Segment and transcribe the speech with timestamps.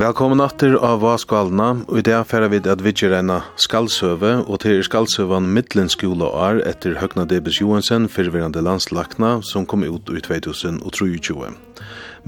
[0.00, 4.62] Velkommen atter av Vaskvalna, og i dag færa vi at vi gjør en skaldsøve, og
[4.64, 10.24] til er skaldsøven Midtlenskola er etter Høgna Debes Johansen, fyrverande landslakna, som kom ut i
[10.26, 11.69] 2023.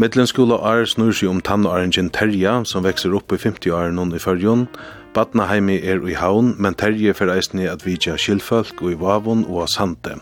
[0.01, 4.65] Midlenskola er snur seg om tannorangen Terja, som vekser opp i 50-åren i fyrjon.
[5.13, 9.69] Badnaheimi er i haun, men Terje fer eisne at vidja skilfolk og i vavon og
[9.69, 10.17] sante.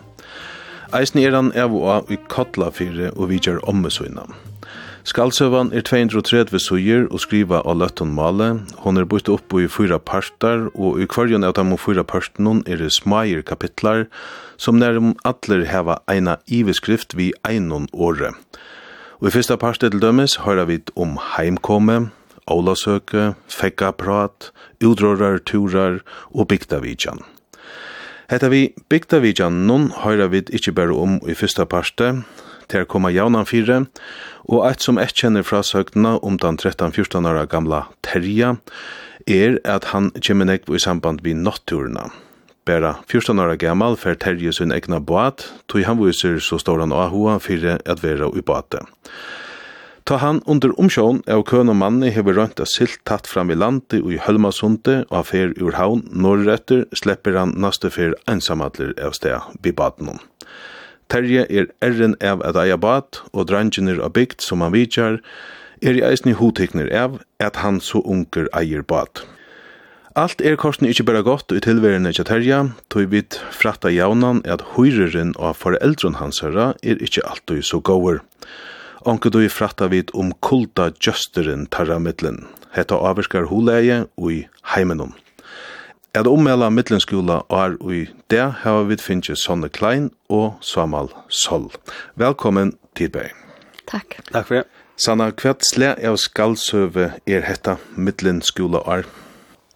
[0.90, 4.26] Eisne er han av og i Kotlafire og vidjar ommesøyna.
[5.06, 8.50] Skaldsøvan er 230 suger og skriva av løtton male.
[8.82, 12.82] Hon er bøyt opp i fyra partar, og i kvarjon av dem fyra parten er
[12.82, 14.08] det smager kapitlar,
[14.58, 18.34] som nærum atler heva eina iveskrift vi einon året.
[19.20, 22.08] Og i fyrsta parste til dømes høyra vi om heimkomme,
[22.48, 24.48] ólasøke, fekkaprat,
[24.80, 25.98] utrårar, turar
[26.32, 27.20] og bygdavidjan.
[28.32, 32.14] Hetta vi bygdavidjan nun høyra vi ikkje berre om i fyrsta parste,
[32.72, 33.82] til koma jaunan fire,
[34.48, 38.54] og eit som eit kjenner fra søkna om den 13-14 åra gamla Terja,
[39.28, 42.08] er at han kjemmer nekv i samband vi natturna
[42.70, 46.94] bara 14 år gammal fer Terje sin egna båt, tog han viser så står han
[46.94, 48.84] ahua fyrir at vera i båte.
[50.06, 53.58] Ta han under omsjån av køn og manni hever rønt av silt tatt fram i
[53.58, 58.94] landi og i Hølmasundet og av fer ur havn norretter slipper han naste fer ensamadler
[58.98, 60.18] av sted vi badenom.
[61.10, 65.20] Terje er erren av at eia bad og drangjener av bygd som han vidjar
[65.82, 69.22] er i eisni hotekner av at han så unger eier bad.
[70.18, 72.56] Alt er korsen ikkje berre godt i tilverene ikkje terja,
[72.90, 78.18] tog vit fratta jaunan at høyreren og foreldren hans herra er ikkje alltid så gåur.
[79.06, 82.48] Onke du fratta vit om kulta justeren tarra middelen.
[82.74, 85.14] Hetta avvirskar huleie ui heimenom.
[86.10, 88.02] At ommela middelenskola er i
[88.34, 91.70] det hava vit finnje Sonne Klein og Samal Sol.
[92.18, 93.30] Velkommen til deg.
[93.86, 94.18] Takk.
[94.34, 94.66] Takk for det.
[94.98, 99.06] Sanna, hva sle av skaldsøve er hetta middelenskola er?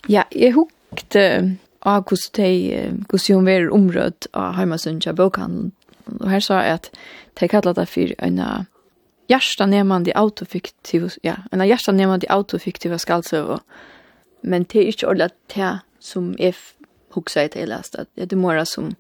[0.09, 1.25] Ja, jeg hukte
[1.85, 5.73] av hvordan de, hvordan hun var områd av Heimasundja bokhandelen.
[6.21, 6.89] Og her sa jeg at
[7.41, 8.41] de kallet det for en
[9.29, 13.59] hjertanemande autofiktiv, ja, en hjertanemande autofiktiv skaldsøv.
[14.43, 15.73] Men det er ikke ordentlig at det
[16.05, 16.55] som jeg
[17.15, 18.93] huksa i til lest, at det er mora som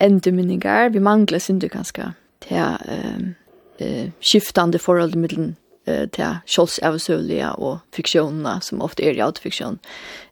[0.00, 2.12] endurminningar, vi mangler synder kanskje
[2.42, 3.20] til uh,
[3.82, 5.52] uh, skiftande forhold mellom
[5.86, 9.78] eh till Scholz avsövliga och fiktionerna som ofta är autofiktion.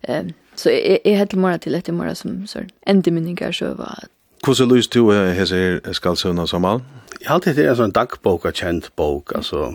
[0.03, 4.05] Ehm så är är helt mer till lite mer som så en diminigar så vad
[4.45, 6.81] Hvordan lyst du hese her som all.
[7.21, 9.75] Jeg har alltid er en dagbok, en kjent bok, altså.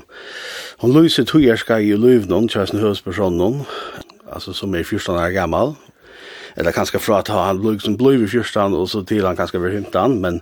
[0.82, 3.66] Hun lyser ju jeg skal i løvnån, kjæresten hørespersonen,
[4.34, 5.76] altså som er 14 år gammal,
[6.58, 9.60] eller kanskje fra at han blir som blod i 14 og så til han kanskje
[9.60, 10.42] blir 15, men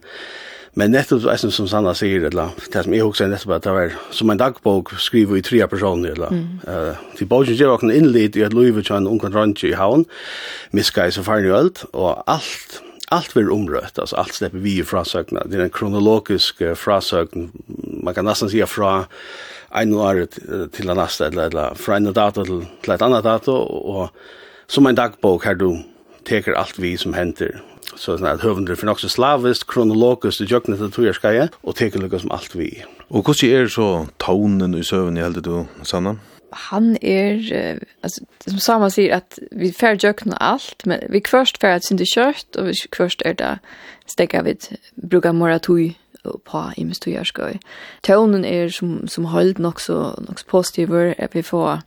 [0.80, 3.74] Men nettopp det som, som Sanna sier, eller, det som jeg også nettopp at det
[3.76, 6.16] var som en dagbok skriver i tre personer.
[6.16, 6.48] Eller, mm.
[6.66, 10.08] uh, til bogen gjør åkne innlitt i at Louis vil en ungen rønge i havn,
[10.74, 12.82] miska i så farlig og alt, og alt
[13.14, 15.44] alt blir omrøtt, altså alt slipper vi i søkna.
[15.46, 17.52] Det er en kronologisk uh, frasøkn,
[18.02, 19.04] man kan nesten si fra
[19.78, 20.26] en år
[20.74, 24.10] til en neste, eller, eller fra en dato til, til et annet dato, og
[24.68, 25.84] som en dagbok her du
[26.26, 27.62] teker alt vi som henter
[27.94, 32.24] så sånn at høvender for nokso slavist, kronologisk, du jøknet til tojerskaja, og teker lukka
[32.24, 32.72] som alt vi.
[33.14, 33.90] Og hvordan er så
[34.24, 36.18] tånen i søvn i heldet du, Sanna?
[36.54, 41.76] han er alltså som samma säger att vi fär jökna allt men vi kvørst fär
[41.76, 43.60] att synda kjørt, och vi kvørst är det
[44.06, 45.98] stäcka vid bruka moratui
[46.44, 47.50] på i mest jag ska.
[48.02, 51.82] Tonen är som som holdt nok så nog positiv att vi får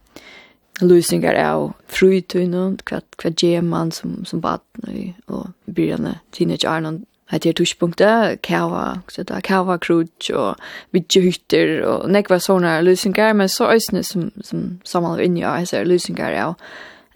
[0.80, 7.42] lösningar av frutun kvart kvart geman som som bad nu och byrjande teenage Arnon att
[7.42, 10.54] det tuschpunkter kava så där kava krutch och
[10.90, 16.32] vidjehytter och nekva sånne løsninger, men så ösne som som samman in ja alltså løsninger
[16.42, 16.54] av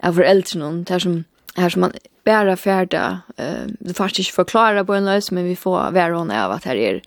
[0.03, 1.23] av foreldrene, det er som
[1.55, 1.93] här som man
[2.25, 6.51] bära färda eh det faktiskt förklara på en lös men vi får vara hon av
[6.51, 7.01] att här är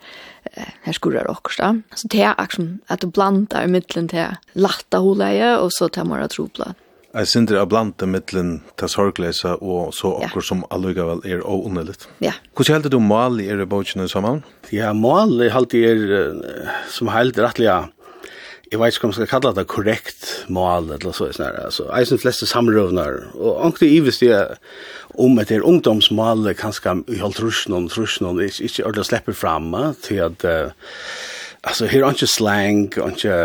[0.83, 1.81] här skurrar också då.
[1.95, 6.23] Så det är liksom att du blandar mitten till latta holeje och så tar man
[6.23, 6.75] att tropla.
[7.13, 11.47] Jag syns det är blandat mitten till sorgläsa och så också som alliga väl är
[11.47, 12.09] ounneligt.
[12.19, 12.33] Ja.
[12.57, 14.43] Hur ser du mal i er bogen samman?
[14.71, 16.35] Ja, mal i alltid er,
[16.89, 17.89] som helt rättliga
[18.71, 22.21] jeg vet ikke om jeg skal kalle det korrekt mål, eller så, sånn altså, eisen
[22.21, 24.35] fleste samrøvner, og ångte i hvis det
[25.21, 29.71] om etter ungdomsmål, kanskje i holdt rusjonen, rusjonen, ikke, ikke ordentlig slipper fram,
[30.03, 30.47] til at,
[31.63, 33.39] altså, her er ikke slang, ikke,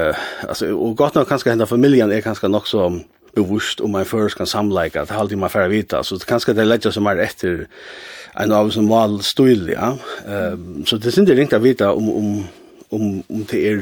[0.48, 2.89] altså, og godt nok kanskje henda familien er kanskje nok så,
[3.36, 6.63] bevust om man først kan samleika, det er alltid man færre vita, så kanskje det
[6.63, 7.68] er lett som er etter
[8.39, 9.94] en av som mal stil, ja.
[10.25, 12.33] Um, så det syns ikke ringt å vita om, om,
[12.95, 13.81] om, om det er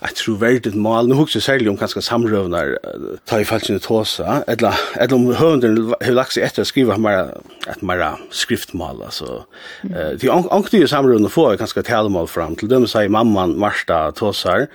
[0.00, 1.08] ett troverdigt mål.
[1.08, 2.78] Nu hugger säljer om kanske samrövnar
[3.24, 4.44] ta i fallet nu tåsa.
[4.46, 7.28] Eller, eller om hunden har lagt sig efter att skriva mera,
[7.66, 9.02] ett mera skriftmål.
[9.02, 9.44] Alltså.
[9.82, 9.96] Mm.
[9.96, 12.56] Uh, de ångtiga samrövnar får kanske talmål fram.
[12.56, 14.66] Till dem säger mamman Marsta tåsar.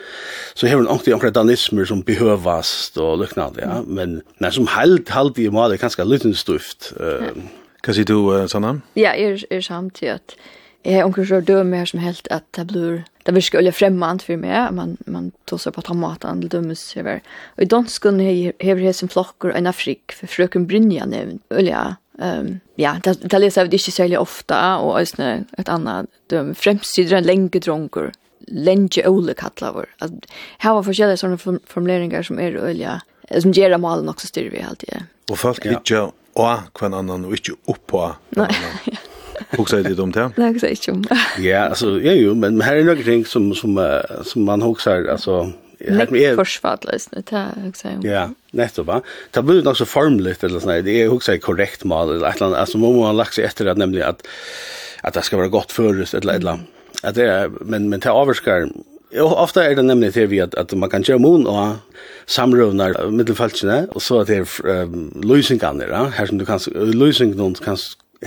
[0.53, 3.61] Så har hon ångtiga ångtiga danismer som behövas och liknande.
[3.61, 3.83] Ja.
[3.87, 6.93] Men, när som helt, halvt i mål är ganska liten stuft.
[6.99, 7.41] Uh, mm.
[7.81, 8.81] Kan si du, Sanna?
[8.93, 10.35] Ja, er, er samtidigt.
[10.81, 14.37] Jag har omkring så dömer som helt att det blir det virkar olja främmant för
[14.37, 17.21] mig man man tossar på tomaten till dömes över
[17.55, 18.19] och i dansken
[18.59, 23.39] hever hesen flockor en afrik för fröken Brynja nämn olja ehm um, ja det det
[23.39, 28.11] läser jag det inte så ofta och ösnä ett annat döm främst sidra länge dronkor
[28.47, 30.17] länge ole kallar alltså
[30.57, 31.37] här var forskjelliga sådana
[31.67, 33.01] formuleringar som är olja
[33.41, 35.03] som ger malen all också styr vi alltid.
[35.31, 35.71] Och folk ja.
[35.71, 38.15] inte och kvann annan och inte upp på.
[38.29, 38.55] Nej.
[39.57, 40.31] Huxar du om det?
[40.37, 41.19] Nej, jag inte om det.
[41.39, 45.05] Ja, alltså ja jo, men här är några ting som som uh, som man huxar
[45.05, 45.51] alltså
[45.87, 47.87] Lägg försvarlöst nu, det här också.
[48.03, 49.01] Ja, nettopp va.
[49.31, 52.59] Det blir nok så formligt eller sånn, det är också korrekt mal eller ett annat,
[52.59, 54.27] alltså man lagt seg efter at nämligen att
[55.01, 56.59] att det ska vara gott føres, eller eller
[57.03, 58.69] att det är, men men det
[59.15, 61.75] Jo, ofta är det nemlig til vi att, at man kan gjøre mun och
[62.25, 67.77] samrøvnar mittelfältsna och så att det um, lösningar där, här som du kan lösningar kan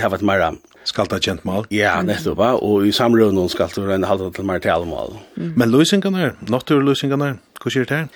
[0.01, 0.55] ha varit mer
[0.87, 1.67] skal ta kjent mal.
[1.73, 5.17] Ja, nettopp, og i samrøvnen skal du en halda til mer til mal.
[5.35, 5.53] Mm.
[5.59, 8.11] Men løsingene, naturløsingene, hva skjer det her?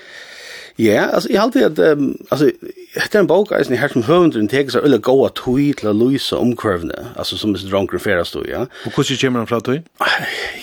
[0.80, 2.52] Ja, altså, jeg halte at, um, altså,
[2.96, 6.38] etter en bok, eisen, her som høvendren teker seg øyne gåa tog til å løse
[6.38, 8.64] omkøvene, altså, som er dronker ferast stod, ja.
[8.88, 9.84] Og hvordan kommer han fra tog?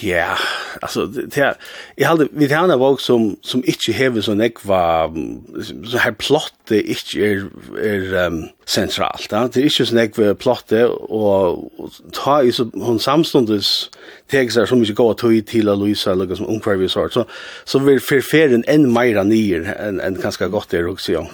[0.03, 0.35] Ja,
[0.83, 1.59] altså, det er,
[1.99, 4.83] jeg halte, vi tar en bok som, som ikke hever sånn ekva,
[5.13, 7.45] sånn her plottet ikke er,
[7.77, 9.33] er, um, sentralt.
[9.33, 9.47] Ja.
[9.49, 13.89] Det er ikke sånn jeg plotte, og ta i så, hun samstundes
[14.29, 17.25] teg seg så mye gå tog til å lyse, eller som omkvar vi sår, så,
[17.69, 21.17] så vil ferferen enn meira nyer enn en ganske godt det er også.
[21.17, 21.25] Ja.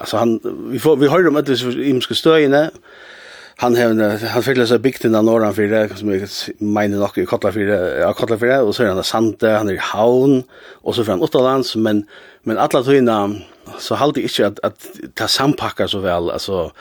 [0.00, 0.36] Altså, han,
[0.72, 3.11] vi, får, vi hører om etter imske støyene, og
[3.56, 6.28] han har han fyller så byggt av norran för det som jag
[6.58, 7.60] menar nog i Kotla för
[8.00, 10.42] ja Kotla för och så är han sante han är i havn
[10.82, 12.06] och så från Otterlands men
[12.42, 13.34] men alla tvinna
[13.78, 16.72] så halde inte att att ta sampackar så väl alltså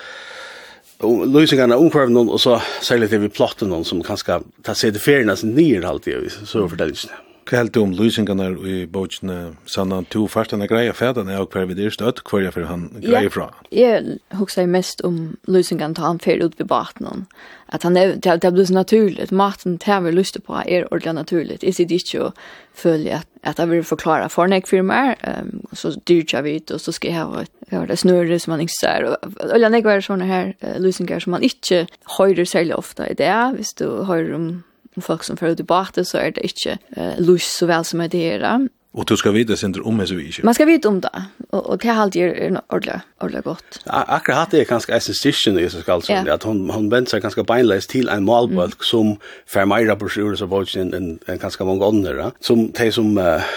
[1.26, 5.00] lösningarna omkring någon och så särskilt det vi plotten någon som kanske tar sig det
[5.00, 7.10] färnas ner alltid så förtällningen.
[7.10, 7.31] Mm.
[7.50, 11.66] Hva held du om løsningarna i bøtjene, sann han to fartene greia fædene er hver
[11.70, 13.48] vi det støtt, hver er for han greia fra?
[13.74, 15.18] Ja, jeg husker mest om
[15.50, 17.26] løsningarna til han fer ut på baten,
[17.74, 20.88] at han er, det, er blitt så naturligt, maten til han vil lyst på er
[20.92, 22.42] ordentlig naturligt, jeg sitter ikke og
[22.78, 26.80] føler at, at jeg vil forklare for en firma um, så dyrt jeg vet, og
[26.80, 27.54] så skal jeg ha et,
[27.90, 31.48] det snurre som man ikke ser, og ordentlig er sånne her uh, løsningar som man
[31.48, 31.88] ikke
[32.20, 34.52] høyrer særlig ofte i det, hvis du høyrer om
[35.00, 38.04] folk som får ut i bate så er det ikke uh, lus så vel som
[38.04, 38.68] er det her.
[38.92, 40.44] Og du skal vite sin om hese vi ikke?
[40.44, 41.12] Man skal vite om det,
[41.50, 43.78] og, og det er alltid er ordentlig, ordentlig godt.
[43.88, 46.34] Akkurat hatt det er ganske eisen styrkjen i Jesus Karlsson, yeah.
[46.34, 48.84] at hun, hun venter seg ganske beinleis til en malbølg mm.
[48.84, 49.14] som
[49.48, 53.16] fer meira på sjur og bort enn en en ganske mange ånder, som de som
[53.16, 53.48] uh,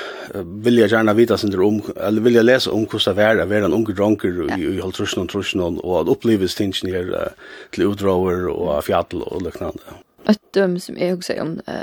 [0.62, 3.50] vil jeg gjerne vite sin om, eller vil jeg lese om hvordan det er å
[3.50, 4.54] være en unge dronker ja.
[4.54, 9.26] i, i halvtrusjen og trusjen, og at oppleves tingene her uh, til utdrager og fjattel
[9.26, 9.98] og løknande
[10.30, 11.74] ett döm som jag också om eh,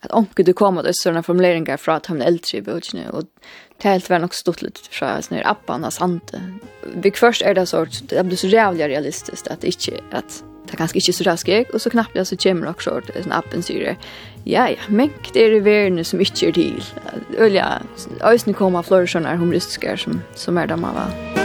[0.00, 3.24] att onkel du kom att såna formuleringar från att han äldre i böckerna och
[3.82, 6.32] helt var nog stått lite från sån här apparna sant.
[6.94, 10.76] Vi först är det så att det blir så jävla realistiskt att inte att det
[10.76, 13.96] kanske inte så rask och så knappt jag så kommer också en appen syre.
[14.44, 16.84] Ja ja, men det är det värne som inte är till.
[17.38, 17.82] Ölja,
[18.20, 21.41] ösnen kommer flörsarna humoristiska som som är där man var.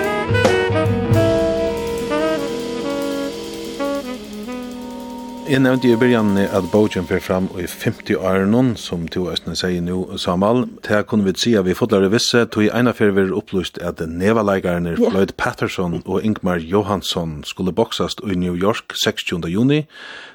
[5.48, 9.80] Jeg nevnte i begynnelsen at Bojan fer fram i 50 åren, som to østene sier
[9.80, 10.66] nå, Samal.
[10.84, 13.80] Her kunne vi si at vi fotler i visse, tog i ene fer vi opplyst
[13.80, 15.08] at nevaleikerne yeah.
[15.08, 19.48] Floyd Patterson og Ingmar Johansson skulle boksast i New York 16.
[19.48, 19.86] juni.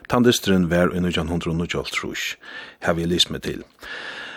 [0.08, 2.16] Tandisteren var i 1900 og
[2.80, 3.64] Her vi lys med til.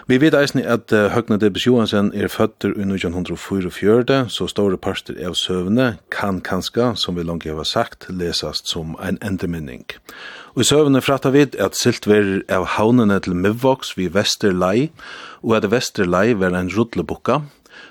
[0.06, 5.18] Vi vet eisen at uh, Høgne Debes Johansen er føtter i 1944, så store parster
[5.26, 9.82] av søvne kan kanska, som vi langt har sagt, lesast som en endeminning.
[10.54, 14.92] Og i søvne fratta vi at silt ver av haunene til Mivvoks vid Vesterlei,
[15.42, 17.42] og at Vesterlei var en rudlebukka,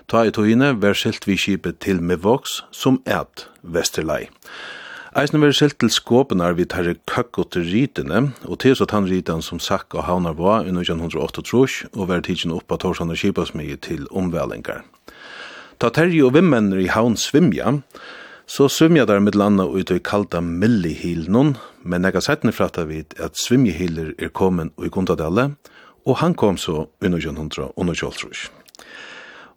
[0.09, 4.29] Ta i togene var silt vi kipet til Mivvoks som et Vesterlei.
[4.31, 4.84] Vesterlei.
[5.15, 9.45] Eisen veri skilt til skåpenar vi tar og til rytene, og til så tann rytan
[9.47, 11.45] som sakk og havnar var i 1908
[11.95, 14.83] og veri tidsin av torsan og kipasmige til omvælingar.
[15.79, 17.79] Ta terje og vimmenner i havn svimja,
[18.47, 23.39] så svimja der mitt landa ut i kalda millihilnon, men nega settne fratta vid at
[23.39, 25.55] svimjehiler er kommen i Gundadelle,
[26.05, 28.64] og han kom så i 1908.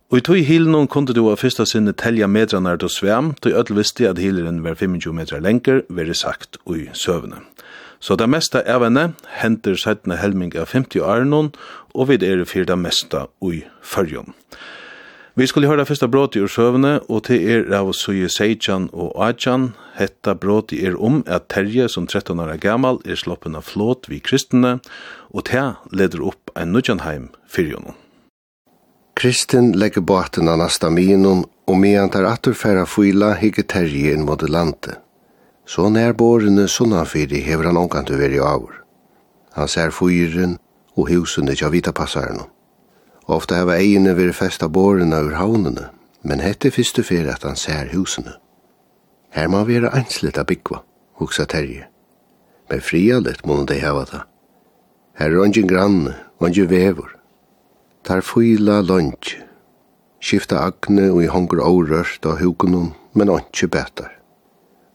[0.08, 3.58] Og i tog hilen kunde du av fyrsta sinne telja metrarna er du svem, tog
[3.60, 7.42] öll visste at hilen var 25 meter lenger, veri sagt ui søvne.
[8.00, 9.10] Så det mesta av henne
[9.42, 11.52] henter sættene helming av 50 arnon,
[11.92, 14.32] og vi er fyr det mesta ui fyrjon.
[15.36, 19.74] Vi skulle høyra fyrsta bråti ur søvne, og til er av suje Seichan og Achan,
[20.00, 20.40] hetta
[20.72, 24.20] i er om at Terje, som 13 år er gammal, er sloppen av flåt vi
[24.20, 24.80] kristne,
[25.30, 28.07] og til leder opp en nudjanheim fyrjonon.
[29.18, 34.28] Kristin legger båten av nasta minun, og medan tar atur færa fyla higge terje inn
[34.28, 35.00] mot landet.
[35.66, 38.84] Så nær bårene sunnafyri hever han omkant veri avur.
[39.58, 40.60] Han ser fyren
[40.94, 42.46] og husene tja vita passaren.
[43.26, 45.90] Ofta heva egene veri festa bårene ur havnene,
[46.22, 48.38] men hette fyrstu fyrir at han ser husene.
[49.34, 50.84] Her må vera einslita a byggva,
[51.18, 51.90] hugsa terje.
[52.70, 54.26] Men frialet må de heva ta.
[55.18, 57.17] Her er ongin granne, ongin vevor.
[58.08, 59.34] Tar fyla lunch.
[60.24, 64.14] Skifta agne og i hongur órørt og hugunum, men ontsi betar.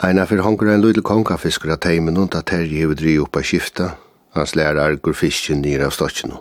[0.01, 3.91] Eina fyrir hongur ein lydel kongafiskur av teimen og at terji hevud dri oppa skifta,
[4.33, 6.41] hans lær argur fiskin nir av stotchinu.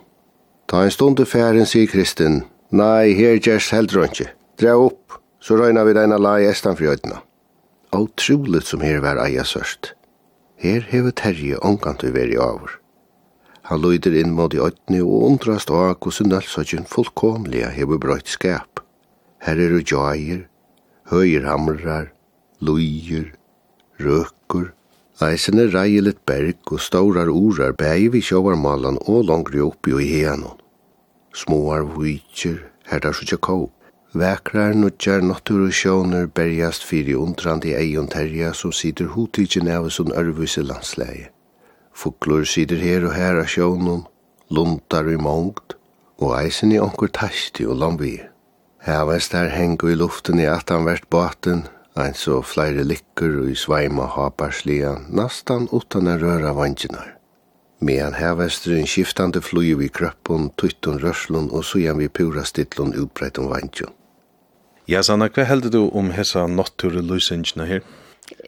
[0.71, 5.59] Ta ein stund færin færen, sier Kristin, nei, her gers heldur ontsi, dra upp, så
[5.59, 7.19] røyna vi deina lai estan fri øyna.
[7.91, 9.91] Otroligt som her var eia sørst.
[10.55, 12.80] Her hefur terji ongantu veri avur.
[13.71, 18.83] Han løyder inn mot i øytene og undrast av hvordan nølsøkjen fullkomlige hever brøyt skap.
[19.41, 20.43] Her er ujaier,
[21.09, 22.11] høyerhamrar,
[22.59, 23.31] løyer,
[24.03, 24.73] røkker,
[25.21, 30.07] Eisen er reilet berg og staurar orar bæg vi sjåvarmalan og langri oppi og i
[30.15, 30.55] heanon.
[31.37, 32.57] Småar vujtjer,
[32.89, 33.69] herdar sutja kå.
[34.17, 40.09] Vækrar nutjar nattur og sjåner berjast fyri undrandi eion terja som sider hotidsjen av sin
[40.11, 41.29] ørvise landsleie.
[41.93, 44.05] Fuglur sider her og her av sjånum,
[44.49, 45.75] luntar i mongt,
[46.21, 48.15] og eisen i onkur tasti og lambi.
[48.85, 51.65] Hevast der hengu i luften i atan vært baten,
[51.99, 57.17] eins og flere likkur og i sveima haparslian, nastan utan en røra vanginar.
[57.81, 63.93] Medan hevestren skiftande flui vi krøppun, tuttun rörslun og sujan vi pura stittlun utbreitun vangjun.
[64.89, 67.81] Ja, Sanna, hva heldur du om hessa nottur og her?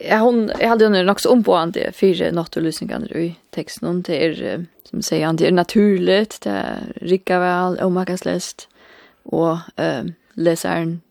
[0.01, 5.01] Ja, hon jag hade ju också omboande fyra naturlösningar i texten och det är som
[5.01, 8.67] säger han det är naturligt det är rika väl och man kan läst
[9.23, 11.01] och eh läsaren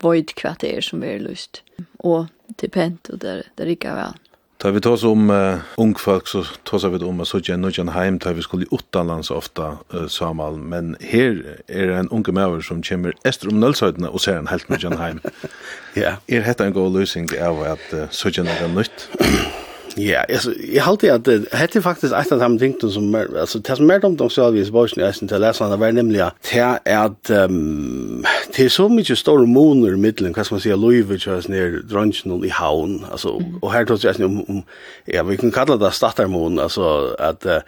[0.00, 1.62] void kvarter som är lust
[1.98, 2.26] och
[2.56, 4.14] till pent och där där rika väl
[4.60, 7.94] Ta vi tås om uh, ung folk, så tås vi om at så ikke noen
[7.94, 12.82] heim, da vi skulle utanlands ofta uh, samal, men her er en unge maver som
[12.84, 15.24] kommer ester om nøllsøytene og ser en helt noen heim.
[16.02, 16.18] ja.
[16.28, 19.08] Er dette en god løsning av at uh, så ikke noen nytt?
[19.98, 23.58] Ja, altså, jeg halte at det hette faktisk et av de tingene som er, altså,
[23.58, 26.22] det som er dumt om selvvis, bare jeg synes til å lese, det var nemlig
[26.22, 28.22] at det er at, um,
[28.56, 31.80] det er så mye store moner i middelen, hva skal man si, Louis Vuitton ner
[31.86, 33.58] dronjen i haun altså, mm.
[33.62, 34.62] och här tror jag om, om
[35.06, 37.60] ja vi kan kalla det startarmon altså, at uh,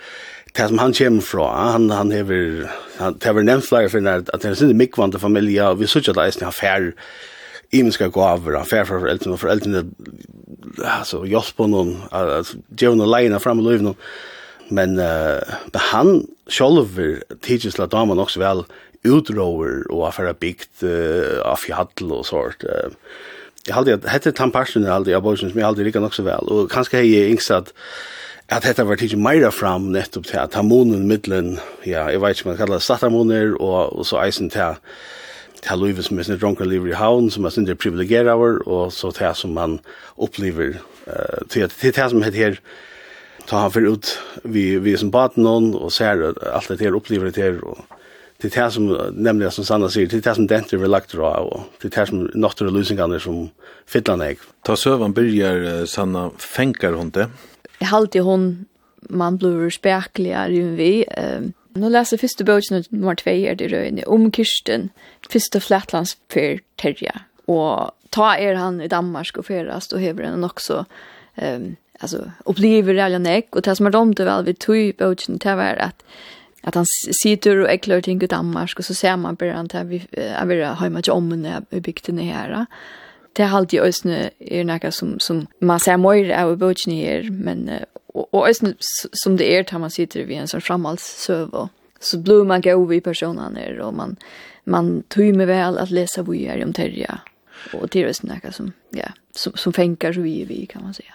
[0.57, 4.43] det som han kommer fra, han, han hever, han det har nevnt flere for at
[4.43, 6.91] det er sin mikvante familie, og vi synes ikke at han fær
[7.73, 9.85] imenska gaver, han fær fra foreldrene, og foreldrene
[10.85, 11.25] altså,
[11.57, 13.97] på noen, altså, gjør noen leina frem i livet noen,
[14.71, 15.41] men, uh,
[15.73, 18.67] men han sjolver tidsis la damen også vel
[19.05, 22.65] utrover og affär byggt uh, av fjall och sånt.
[22.65, 22.91] Uh,
[23.67, 26.71] jag hade hette tampaschen aldrig jag bosen som jag aldrig lika nog så väl och
[26.71, 31.59] kanske hej insatt att at detta var tidsi meira fram nettopp til at harmonen middelen,
[31.85, 34.75] ja jag vet inte man kallar statarmoner och og så isen til
[35.63, 38.93] til livet som er sin dronker liver i havn som er sin där over, och
[38.93, 39.81] så till som man
[40.17, 42.57] upplever Uh, til till det som heter her,
[43.47, 47.43] ta han for ut vi vi som baten och ser allt det her, upplever det
[47.43, 47.79] her, och
[48.43, 51.13] det är det som nämligen som Sanna säger, det är det som denter vi lagt
[51.13, 53.51] dra och det är det som nåttor och lusingarna som
[53.87, 54.39] fiddlar nek.
[54.63, 57.29] Ta sövan börjar Sanna fänkar hon det?
[57.79, 58.65] Jag halte hon
[59.11, 61.05] man blir spekligare ju vi.
[61.37, 64.89] Um, nu läser första boken nummer 2 är det Røyne om Kirsten,
[65.31, 67.21] första flatlands för Terja.
[67.45, 70.85] Och ta er han i Danmark och ferast og hever han också
[71.37, 75.55] um, alltså upplever alla nek och det som er domt väl vi tog boken det
[75.55, 76.05] var att
[76.63, 76.85] att han
[77.23, 80.47] sitter och äcklar ting i Danmark och så ser man på han där vi är
[80.47, 82.67] vi har mycket om när vi byggde ner här.
[83.33, 87.71] Det har alltid ösne är några som som man ser mer av bogen här men
[88.07, 88.49] och, och
[89.13, 91.69] som det är tar man sitter vid en sån server.
[92.01, 94.17] så blir man gå vi personen är och man
[94.65, 97.19] man tror med väl att läsa vad gör om Terja
[97.73, 100.95] och det är ösne några som ja som som fänkar så vi vi kan man
[100.95, 101.15] säga.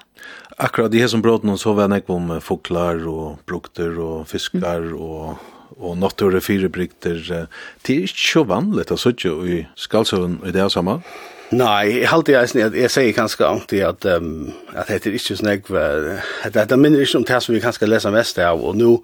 [0.57, 4.97] Akkurat de som brått bråten så var jeg om foklar og brukter og fiskar mm.
[4.97, 5.37] og
[5.79, 6.69] og nattur og fire.
[6.69, 7.47] Det er
[7.85, 10.99] ikke så vanlig å sitte i skalsøven i det samme.
[11.47, 15.37] Nei, jeg halte jeg, jeg, jeg sier kanskje alltid at, um, at det er ikke
[15.37, 15.61] sånn jeg,
[16.43, 18.97] at det minner ikke om det som vi kanskje leser mest av, og nå,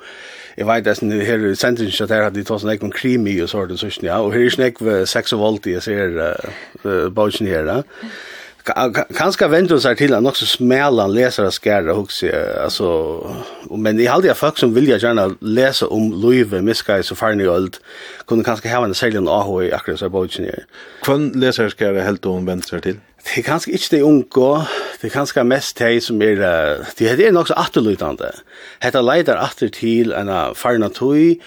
[0.57, 3.37] jeg vet at her i sentringen at her hadde de tog sånn jeg om krimi
[3.39, 7.47] og sånt, og her er ikke sånn jeg, sex og vold, jeg ser uh, bautsen
[7.47, 7.79] her, da.
[8.03, 8.42] Uh.
[9.17, 12.27] Kanske vänder sig till att också smälla läsare skära också
[12.63, 12.87] alltså
[13.69, 17.35] men i alla jag folk som vill jag gärna läsa om Louise Miskai så far
[17.35, 17.77] ni old
[18.27, 20.65] kunde kanske ha en sällan ahoi akkurat så bara ingenjör.
[21.01, 22.99] Kun läsare skära helt om vänster till.
[23.23, 24.67] Det är kanske inte det unga,
[25.01, 26.35] det är kanske mest det som är,
[26.97, 28.31] det är nog så atterlutande.
[28.79, 31.39] Hetta leider atter til en farna tøy,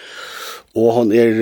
[0.76, 1.37] og hon er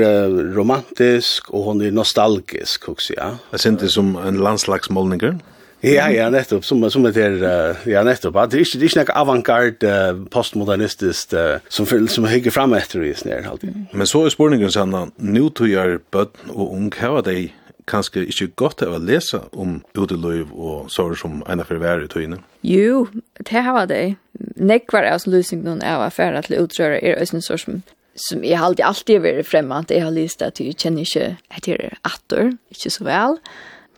[0.57, 3.37] romantisk, og hon er nostalgisk, hugsa.
[3.53, 5.39] Jeg synes det som en landslagsmålninger?
[5.85, 8.93] Ja, ja, nettopp, som, som det er, uh, ja, nettopp, det er ikke, det er
[8.93, 13.77] ikke noe avantgarde uh, postmodernistisk uh, som, som hygger frem etter i snær, alltid.
[13.93, 17.53] Men så er spørningen sånn, nå tog jeg bøtten og ung, hva var det
[17.91, 22.09] kanskje ikke godt av å lese om uteløyv og sår som en av hver i
[22.09, 22.41] tøyene?
[22.65, 23.05] Jo,
[23.45, 24.17] det har det.
[24.57, 29.17] Nekvar av løsningen av affæra til utrøyre er også sår som som jeg alltid, alltid
[29.19, 32.53] har vært fremme at jeg har lyst at jeg kjenner ikke at jeg er atter,
[32.71, 33.39] ikke så vel.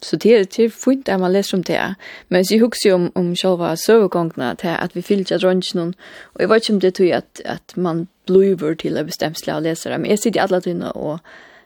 [0.07, 1.95] Så det är det fint att man läser om det.
[2.29, 6.63] Men så huxar om om själva sövgångna till att vi fyllde drönchen och jag vet
[6.63, 10.19] inte om det tror att att man bluver till att bestämsla och läsa men jag
[10.19, 11.19] sitter alla tunna och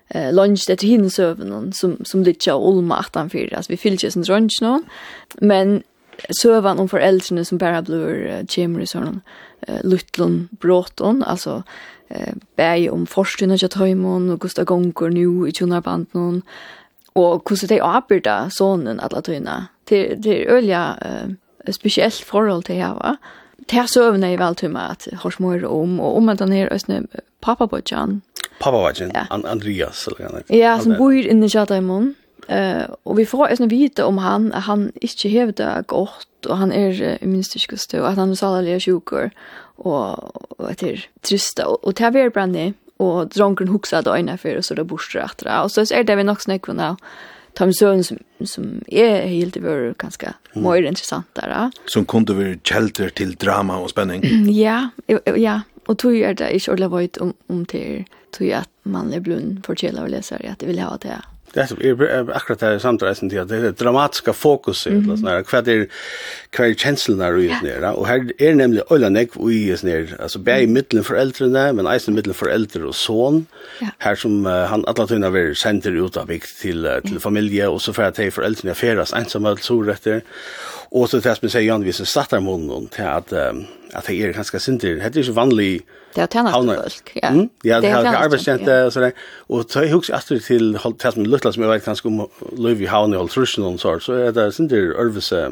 [0.09, 4.23] eh lunch det hin sövnen som som det av Olma 84 alltså vi fyllde sen
[4.23, 4.85] drönchen
[5.35, 5.83] men
[6.43, 9.21] sövan om föräldrarna som bara blir Jimmy sån
[9.83, 11.23] Lutlon Bråton.
[11.23, 11.63] Alltså
[12.09, 16.43] eh bäj om forskningen jag tar imon och Gustav Gonkor nu i Tjonarband någon
[17.15, 19.59] og hvordan de avbyrda sonen alle tøyene.
[19.91, 23.17] Det, det er øyelig uh, spesielt forhold til hava.
[23.71, 27.07] Det er søvnene i veltøyene at hos mor om, og om at han er østene
[27.43, 28.23] pappabodjan.
[28.61, 29.27] Pappabodjan, ja.
[29.31, 30.43] An Andreas eller noe.
[30.55, 32.15] Ja, som bor inne i Kjadaimon.
[32.51, 36.59] Uh, og vi får østene vite om han, at han ikke hever det godt, og
[36.59, 39.31] han er uh, minst ikke og at han er salerlig sjukker,
[39.79, 44.15] og, og at det er trist, og, og det er veldig og dronken hugsa då
[44.17, 46.69] øyne för og så er det borster etter Og så er det vi nok snakk
[46.69, 46.97] om det,
[47.55, 50.63] ta som, som er helt i vår ganske mm.
[50.63, 51.71] mer interessant der.
[51.87, 54.23] Som kunne være kjelter til drama og spenning.
[54.65, 54.91] ja,
[55.37, 59.21] ja, og tog är det ikke ordentlig vøyt om, om til tog at man er
[59.21, 61.21] blund for kjela og leser, at de vil ha det
[61.53, 65.17] Det är akkurat det här samtidigt att det är dramatiska fokus i mm.
[65.17, 65.45] sådär.
[65.53, 65.89] Vad är
[66.59, 67.91] vad är känslan där ute nere?
[67.91, 70.23] Och här är nämligen ölla neck och i ner nere.
[70.23, 73.47] Alltså bäi mitten för äldre men eisen mitten för äldre och son.
[73.99, 77.93] Här som han alla tunna vill center ut av vikt till till familje och så
[77.93, 80.23] för att det för äldre färas ensamma så rätter.
[80.91, 83.63] Og så det som jeg sier, Jan, hvis jeg satt der måneden til at, um,
[83.95, 85.69] at jeg er ganske sinter, det er ikke vanlig...
[86.17, 87.31] Det er tjennende folk, ja.
[87.31, 87.51] Mm?
[87.65, 89.13] Ja, det er arbeidstjente og sånn.
[89.49, 92.25] Og så jeg husker etter til det som Lutland, som jeg vet ganske om
[92.59, 95.45] Løyvi Havn i Holtrusjen og sånn, så er det sinter Ørvese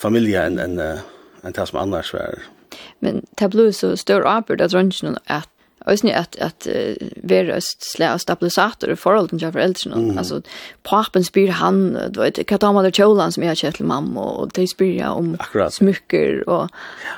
[0.00, 1.06] familie enn en, en,
[1.46, 2.42] en det som annars var.
[2.98, 5.46] Men det ble så større arbeid at rønnsen at
[5.88, 9.96] Øsni att att uh, vera slä och stabilisator i forholden til foreldrene.
[9.96, 10.18] Mm.
[10.18, 10.42] Alltså
[10.82, 14.20] pappan spyr han, du vet, kan ta med der kjolan som jag har kjett mamma,
[14.20, 15.80] och de spyr jag om Akkurat.
[16.46, 16.68] och och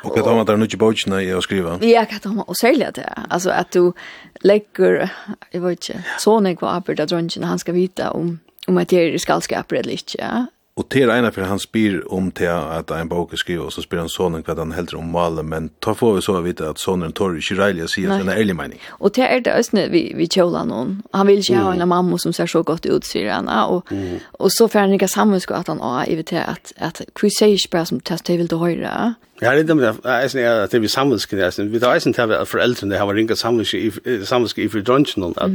[0.04, 1.78] og hva tar man der nu bøtjene i att skriva?
[1.80, 3.92] Ja, kan ta med och sälja det Alltså att du
[4.40, 5.10] lägger,
[5.50, 8.96] jag vet ikke, sånn jeg var på av han ska vita om om att det
[8.96, 10.18] är skallskap eller inte.
[10.18, 10.46] ja?
[10.80, 13.82] Og til ena for han spyr om til at en bok er skrivet, og så
[13.84, 16.80] spyr han sonen hva han heldur om malen, men ta får vi så vite at
[16.80, 18.80] sonen tår ikke reilig å si at han er ærlig mening.
[18.98, 20.94] Og til er det østene vi, vi kjøla noen.
[21.12, 21.66] Han vil ikke mm.
[21.66, 23.52] ha en mamma som ser så godt ut, sier han.
[23.52, 24.22] Og, mm.
[24.40, 27.52] og så får han ikke sammenskå at han har, i til at, at hva sier
[27.52, 29.12] ikke bare som test det vil du høre.
[29.42, 33.06] Ja, det er det er at vi samvisk Vi tar eisen til at foreldrene har
[33.14, 33.90] ringet samvisk i
[34.24, 35.50] samvisk i for dungeon at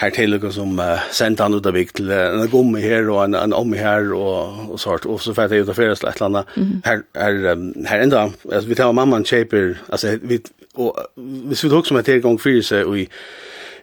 [0.00, 3.34] her til noe som sendte han ut av vik til en gomme her og en,
[3.34, 6.20] en omme her og, og sånt og så fært jeg ut av ferie eller et
[6.20, 7.56] eller annet her, her,
[7.88, 10.38] her enda altså, vi tar mamman kjøper altså, vi,
[10.74, 13.08] og, hvis vi tok som et tilgang fyrir seg og i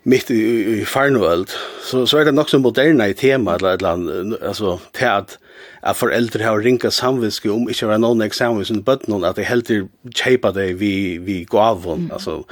[0.05, 4.37] mitt i, i, i så, så er det nok så moderna i tema eller, eller,
[4.41, 5.37] altså, til at,
[5.81, 9.45] at foreldre har ringa samviske om ikke å være noen eksamen som bøtten at de
[9.45, 12.15] helter kjeipa det vi, vi gavon mm.
[12.17, 12.43] altså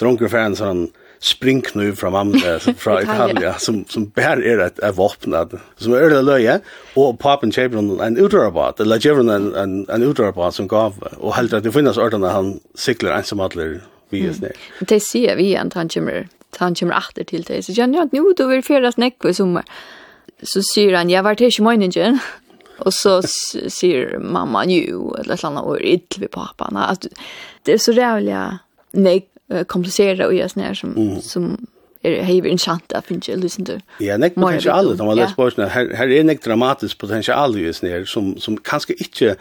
[0.00, 4.96] dronker for en sånn springknu fra mamma fra Italia som som bär är ett ett
[4.96, 6.60] vapen att som är det löje
[6.94, 11.52] och papen Chevron en utrobot eller Chevron en en en utrobot som gav och helt
[11.52, 14.48] att det finns ordan han cyklar ensam alla vi är snä.
[14.80, 17.62] Det ser vi en han kommer så han kommer åter till det.
[17.62, 19.34] Så kjenner jag att nu då vill fjerde snekk i.
[19.34, 22.18] Så säger han, jag var till ikke morgenen.
[22.78, 23.22] Och så
[23.68, 24.82] säger mamma, nu,
[25.18, 25.78] eller et eller annet, og
[26.20, 26.76] vi pappaen.
[26.76, 27.06] At
[27.62, 28.58] det är så rävliga
[28.92, 29.24] nek
[29.66, 31.20] komplicerade och just när som, mm.
[31.20, 31.66] som
[32.04, 33.66] er hever en kjent, jeg finner ikke lysen.
[34.00, 38.04] Ja, nek potensial, da man leser på, her, her er nek dramatisk potential i sånne
[38.06, 39.34] som, som kanskje inte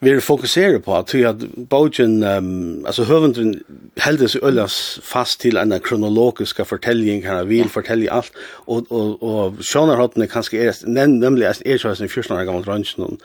[0.00, 3.64] vi fokuserar på att at bogen um, alltså hövenden
[3.96, 8.32] heldes i øllas fast till en kronologisk fortelling kan vi fortälja allt
[8.66, 12.64] och och och Sean har den kanske är nämn, nämligen är så en fjärsnar gammel
[12.64, 13.18] ranchen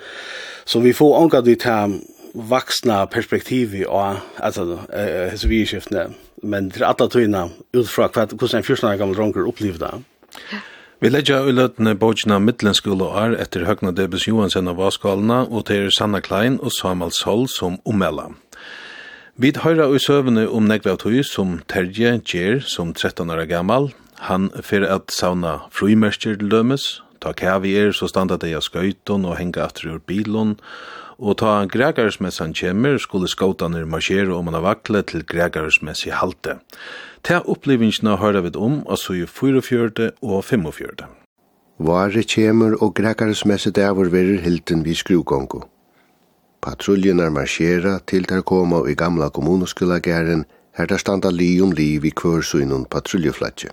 [0.65, 1.91] så vi får anka det här
[2.33, 6.09] vaksna perspektiv och alltså hese så vi skiftna
[6.43, 9.89] men till alla tyna utifrån vad hur sen fjärsnar gammal ranker upplevde.
[10.51, 10.57] Ja.
[11.01, 15.63] Vi leggja i løtene bøtjene middelenskole og er etter Høgna Debes Johansen av Vaskalna og
[15.65, 18.27] til Sanna Klein og Samuel Sol som omella.
[19.33, 23.89] Vi høyra i søvende om Negve Tøy som Terje Gjer som 13 år gammal.
[24.29, 29.25] Han fyrir at sauna fruimersker til dømes, ta kævi er så standa deg av skøyton
[29.25, 30.59] og henga aftur ur bilon,
[31.17, 36.59] og ta gregarsmessan kjemmer skulle skåtaner marsjere om han av vakle til gregarsmessi halte.
[37.21, 41.03] Ta opplevingsna høyra vi om av i 44 og 45.
[41.85, 45.61] Vare kjemur og grekares messet avur verir hilden vi skrugongo.
[46.61, 50.45] Patruljenar marsjera til der koma i gamla kommunoskulagæren
[50.77, 53.69] her der standa li om li i kvør suinun patruljeflatje.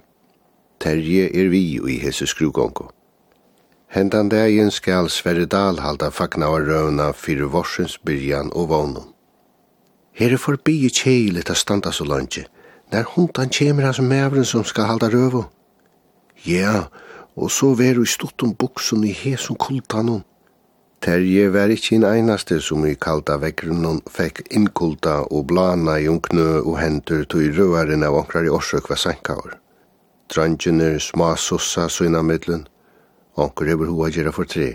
[0.81, 2.91] Terje er vi i hese skrugongo.
[3.89, 9.09] Hendan dagen skal Sverre Dahl halda fagna og røvna fyrir vorsens byrjan og vånum.
[10.13, 12.39] Her er forbi i kjeilet a standa så langt,
[12.93, 15.45] Der hundan kjemir hans mævren som skal halda røvu.
[16.47, 16.89] Ja,
[17.37, 20.25] og så veru i stått om buksun i hesun kultanun.
[21.01, 26.49] Terje var ikkje en einaste som i kalda vekkrunnen fekk innkulta og blana i unknø
[26.65, 29.59] og hentur tog røvaren av onkrar i orsøk var sankar.
[30.33, 32.67] Drangjener sma sossa søyna middelen,
[33.37, 34.71] onkrar hever hoa gjerra for tre.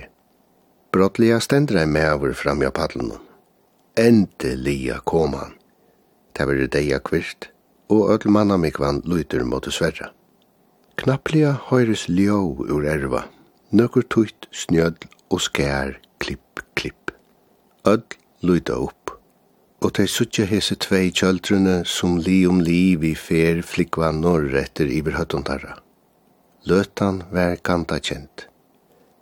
[0.93, 3.19] Brottliga stendra i mæver fram i padlunum.
[3.97, 5.57] Endelia kom han.
[6.33, 7.49] Det var det deia kvirt,
[7.93, 10.11] og öll vann lyter mot sverra.
[10.97, 13.25] Knapplia høyres ljó ur erva,
[13.71, 17.11] nøkur tutt, snjødl og skær, klipp, klipp.
[17.85, 18.05] Öll
[18.45, 19.15] lyta upp,
[19.81, 24.87] og tei suttja hese tvei kjøltrene som li om li vi fer flikva norr etter
[24.87, 25.79] iberhøttontarra.
[26.69, 28.47] Løtan vær kanta kjent.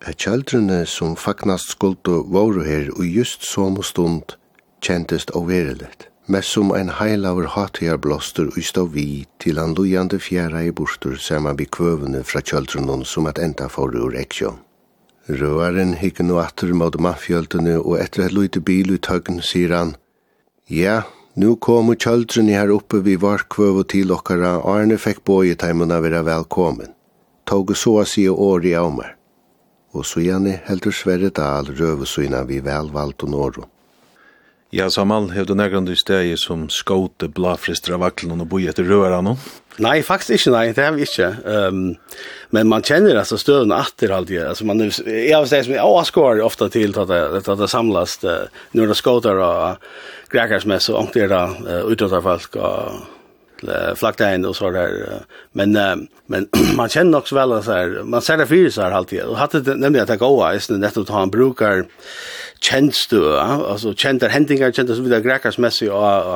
[0.06, 4.36] Er kjøltrene som fagnast skuldu våru her og just som stund
[4.82, 9.06] kjentest overilegt mest som ein heilaver hatiarblåster og stå vi
[9.44, 13.92] til han lojande fjæra i bostur saman vi kvøvene fra kjøltrunnen som at enda for
[13.96, 14.54] ur ekjå.
[15.30, 19.96] Røaren hikker nå atter mot mafjøltene, og etter et lite bil ut høgn sier han,
[20.68, 21.04] «Ja,
[21.36, 26.00] nu kom kjøltrunni her oppe vi var kvøv og til okkara, Arne fikk båje teimene
[26.04, 26.96] vera velkommen.
[27.46, 29.18] Tog så a si åri av meg.»
[29.94, 33.71] Og så gjerne heldur Sverre Dahl røvesøyna vi velvalgt og nårå.
[34.72, 39.18] Ja, Samal, har du nærgrand i stegi som skåte blafristra vaklen og boi etter røra
[39.20, 39.34] nå?
[39.84, 41.28] Nei, faktisk ikke, nei, det har vi ikke.
[41.44, 41.82] Um,
[42.56, 44.40] men man kjenner altså støvende atter alltid.
[44.54, 48.16] Altså, man, jeg har steg som jeg avskår ofta til at det, at det samlas
[48.24, 53.02] uh, når det skåter og uh, grekersmess og omkring det uh, utdøttar folk og
[53.62, 55.22] till flackdagen så där
[55.52, 55.72] men
[56.26, 59.22] men man känner också väl så här man ser det fyra så här alltid.
[59.22, 61.86] Och hade nämligen att det går är nettopp han brukar
[62.62, 62.96] kjent
[63.44, 65.90] alltså tjänter händingar er så vidare grekars messi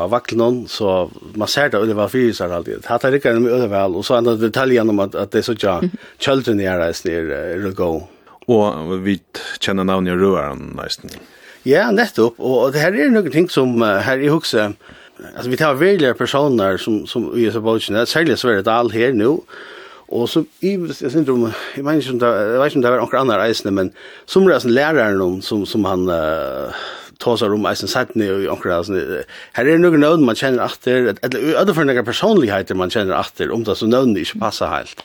[0.10, 2.86] vaklen noen, så man ser det över var så här alltid.
[2.86, 5.56] Hade det kan över vel, och så andra detaljer om att att det är så
[5.56, 6.94] tjän children är där
[7.32, 8.02] är go
[8.46, 9.20] och vi
[9.60, 11.12] känner namn i röran nästan
[11.64, 12.40] Ja, nettopp.
[12.40, 14.72] Och det här är noen ting som här i huset
[15.36, 19.13] alltså vi tar väljer personer som som i så bolchen säljer så det all här
[19.13, 19.38] nu
[20.08, 23.19] och så i jag syns om jag menar inte jag vet inte det var några
[23.19, 23.91] andra resande men
[24.25, 26.69] som resan läraren om som som han uh,
[27.17, 30.65] tar sig om eisen satt ner i några sån här är några nöd man känner
[30.65, 34.67] efter eller andra för några personligheter man känner efter om det så nöden inte passar
[34.67, 35.04] helt.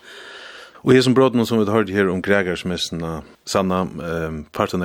[0.82, 4.82] Och här som bråden som vi hørt här om Gregersmästarna, Sanna, eh, parten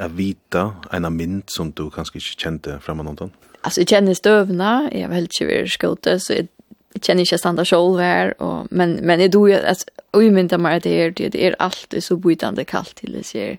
[0.00, 3.32] av vita, en mynd som du kanskje ikke kjente fremme noen
[3.68, 6.46] alltså jag känner stövna, jag vill inte skote så jag
[7.02, 8.42] känner inte standa själv här.
[8.42, 12.16] Och men men det då alltså oj men det det är det är allt så
[12.16, 13.58] bytande kallt till det ser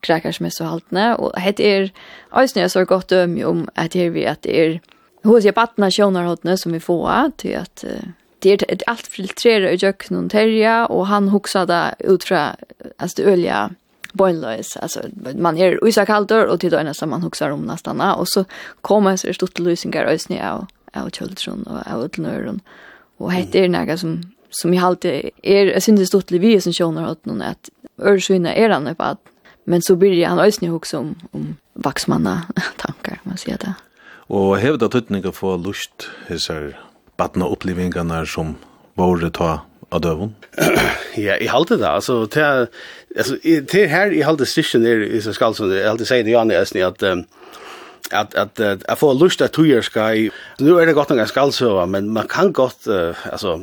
[0.00, 1.90] kräkar som är så haltna och det är
[2.30, 4.80] alltså så gott öm om att det är vi att det är
[5.22, 7.84] hos jag partner sjönar hotne som vi får till att
[8.38, 12.48] det är allt filtrerat i någon terja och han huxade ut från
[12.96, 13.30] alltså det
[14.12, 15.00] boilers alltså
[15.36, 18.44] man är usa kallt och till då nästan man huxar om nästan och så
[18.80, 22.60] kommer så stort lösningar ösnä och av children och av utlnören
[23.16, 27.10] och heter det några som som i halt är jag syns stort liv som tjänar
[27.10, 29.20] åt någon att örsvinna är han på att
[29.64, 32.42] men så blir han ösnä också om om vaxmanna
[32.76, 33.74] tankar man ser det
[34.32, 36.76] och hävda tutningar för lust hur
[37.16, 38.54] batna barna som
[38.94, 40.34] vore ta av døven?
[41.26, 42.68] ja, jeg halte det, altså, til,
[43.16, 46.34] altså, til her, jeg halte stikken er, i så skal som jeg halte sier det,
[46.34, 47.24] Janne, at, um,
[48.12, 51.86] at at at få lust at tøyer skai nu er det godt nok skal så
[51.86, 53.54] men man kan godt uh, altså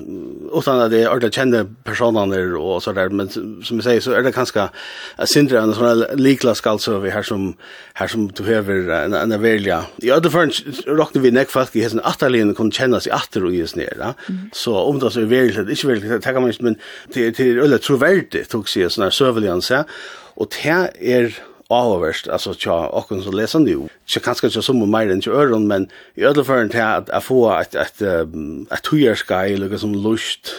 [0.51, 4.15] utan at det er det kjende personer og så der men som jeg sier så
[4.15, 4.69] er det kanskje
[5.17, 7.55] at sindra en sånn likla skal så vi her som
[7.99, 10.47] her som du hever en en velja i other for
[10.87, 14.13] rockne vi neck fast gesen atterlin kon kjenner seg atter og is ned ja.
[14.53, 16.79] Så om det så er veldig ikke veldig man men
[17.13, 19.83] til til ølle troverdig tok seg sånn serverlianse
[20.37, 21.37] og det er
[21.73, 23.87] avverst, altså tja, okken som leser nu.
[24.07, 27.23] Tja, kanskje ikke som mer enn tja øren, men i ødel ødelføren til at jeg
[27.23, 28.01] får et, et,
[28.71, 30.53] et tøyerskai, eller som lust,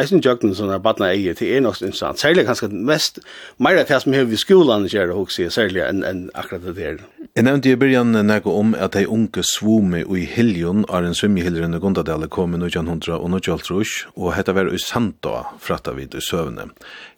[0.00, 2.20] eisen jøkken som er badna eie, til er nokst interessant.
[2.20, 3.20] Særlig kanskje mest,
[3.58, 6.76] mer at det som hever vi skolan gjør det også, særlig enn en akkurat det
[6.76, 7.02] der.
[7.36, 11.76] Jeg nevnte i byrjan nekko om at de unge svome i hiljon er en svimmihildren
[11.76, 16.22] i Gondadale kom i 1900 og 1900 og hette var i Santa, fratta vid i
[16.24, 16.70] søvne.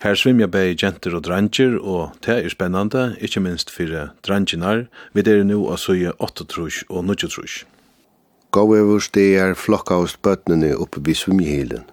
[0.02, 4.88] Her svimja bei jenter og dranger, og det er spennende spennande, ikkje minst fyrir dranginar,
[5.12, 7.64] vi er nu av søye 8 trus og 9 trus.
[8.52, 11.84] Gav over stegar flokka hos bøtnene oppe vid svimmihilen,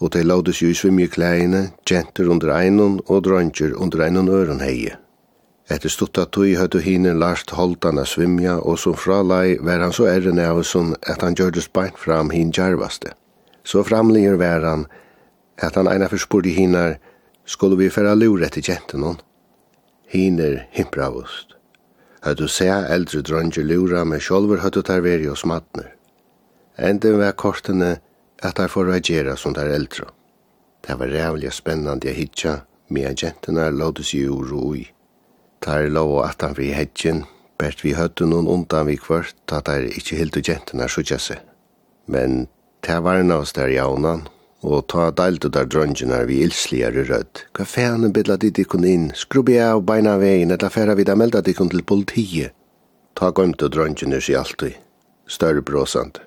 [0.00, 4.98] og de laudes jo i svimmikleiene, jenter under einon og dranger under einon øren heie.
[5.70, 10.38] Etter stutta tui høytu hinen lart holdt svimja, og som fralai var han så erren
[10.38, 13.12] av som at han gjørdes beint fram hin djervaste.
[13.64, 14.86] Så framlinger var han
[15.58, 16.98] at han eina forspurdi hinar,
[17.44, 19.18] skulle vi færa lure etter jenten hon
[20.08, 21.54] hiner himpravust.
[22.24, 25.92] Høttu se eldre dronjer lura, men sjolver høttu tar veri og smatner.
[26.78, 27.98] Enden var kortene
[28.42, 30.08] at tar får reagera som tar eldre.
[30.86, 34.86] Det var rævlig spennande a hitja, me gentene låte seg uro ui.
[35.60, 37.24] Tar lov at han fri hedgen,
[37.58, 41.42] bert vi høttu noen undan vi kvart, ta tar ikkje hildu gentene sjukja seg.
[42.06, 42.46] Men
[42.80, 44.28] ta var en av oss der jaunan,
[44.62, 47.44] og ta deilte der drøngenar vi ilsligere rødd.
[47.54, 51.54] Hva fæne bidla dit de inn, skrubbi av beina veien, etla færa vid melda de
[51.54, 52.52] kun til politiet.
[53.14, 54.74] Ta gømte drøngenar seg alltid,
[55.26, 56.20] større bråsande.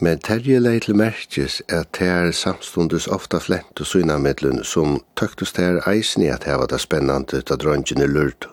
[0.00, 5.82] Men Terje lei til merkes at ter samstundes ofta flent og synamedlun som tøktes ter
[5.90, 8.48] eisen i at heva det spennande ut av drøngenar lurt.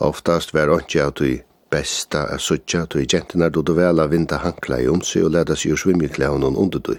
[0.00, 4.38] Oftast var ikke at du besta er suttja at du jentina du du vela vinda
[4.40, 6.94] hankla i omsi og leda seg ur svimmiklævnen under du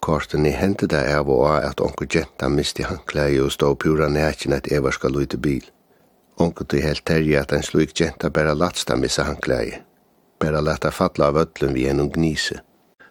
[0.00, 4.08] korten i hentet det av og av at onker jenta misti hankleie og stå pura
[4.12, 5.64] nækjen at Eva skal lute bil.
[6.36, 9.80] Onker til helt terje at en slik jenta bare latsta missa hankleie.
[10.40, 12.60] Bare lata fatla av öllum vi gjennom gnise.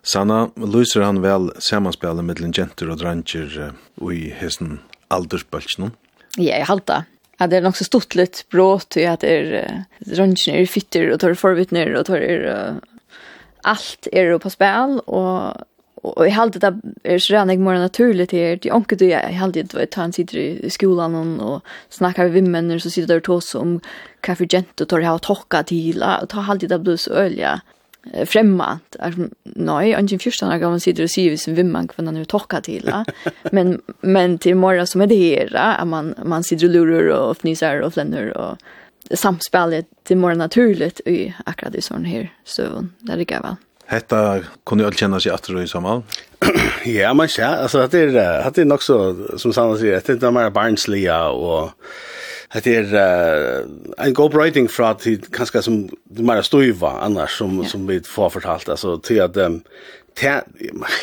[0.05, 3.55] Sanna, lyser han vel samanspela mellom jenter og dranger
[3.97, 4.77] og i hesten
[5.09, 5.95] aldersbølsen?
[6.37, 7.03] Ja, jeg halta.
[7.39, 11.09] Ja, det er nok så stort litt brått i at det er dranger er fytter
[11.11, 12.83] og tar forvittner og tar er...
[13.65, 15.57] Alt er på spil, og
[16.05, 18.59] och jag hade det är så redan mer naturligt här.
[18.61, 22.79] De onkel du jag hade det ta en sitter i skolan och snacka med vänner
[22.79, 23.79] så sitter där tås om
[24.21, 27.61] kaffe gent och tar jag tocka till och ta alltid det blir så ölja
[28.25, 28.95] främmant.
[29.43, 32.93] Nej, ingen första när man sitter och ser vi som vimman nu tocka till.
[33.51, 37.37] Men men till morgon som är det här att man man sitter och lurar och
[37.37, 38.57] fnysar och flänner och
[39.11, 43.55] samspelet till morgon naturligt i akkurat i sån här sövn där det går väl.
[43.85, 46.03] Hetta kunnu ju känna sig aftur i sommar.
[46.85, 50.31] ja, man ser alltså det är hade nog så som Sanna säger att det är
[50.31, 51.69] mer Barnsley og
[52.49, 53.65] att det är
[53.97, 58.29] en go writing för att kanske som det mer stöva annars som som vi får
[58.29, 59.37] fortalt alltså till att
[60.15, 60.41] te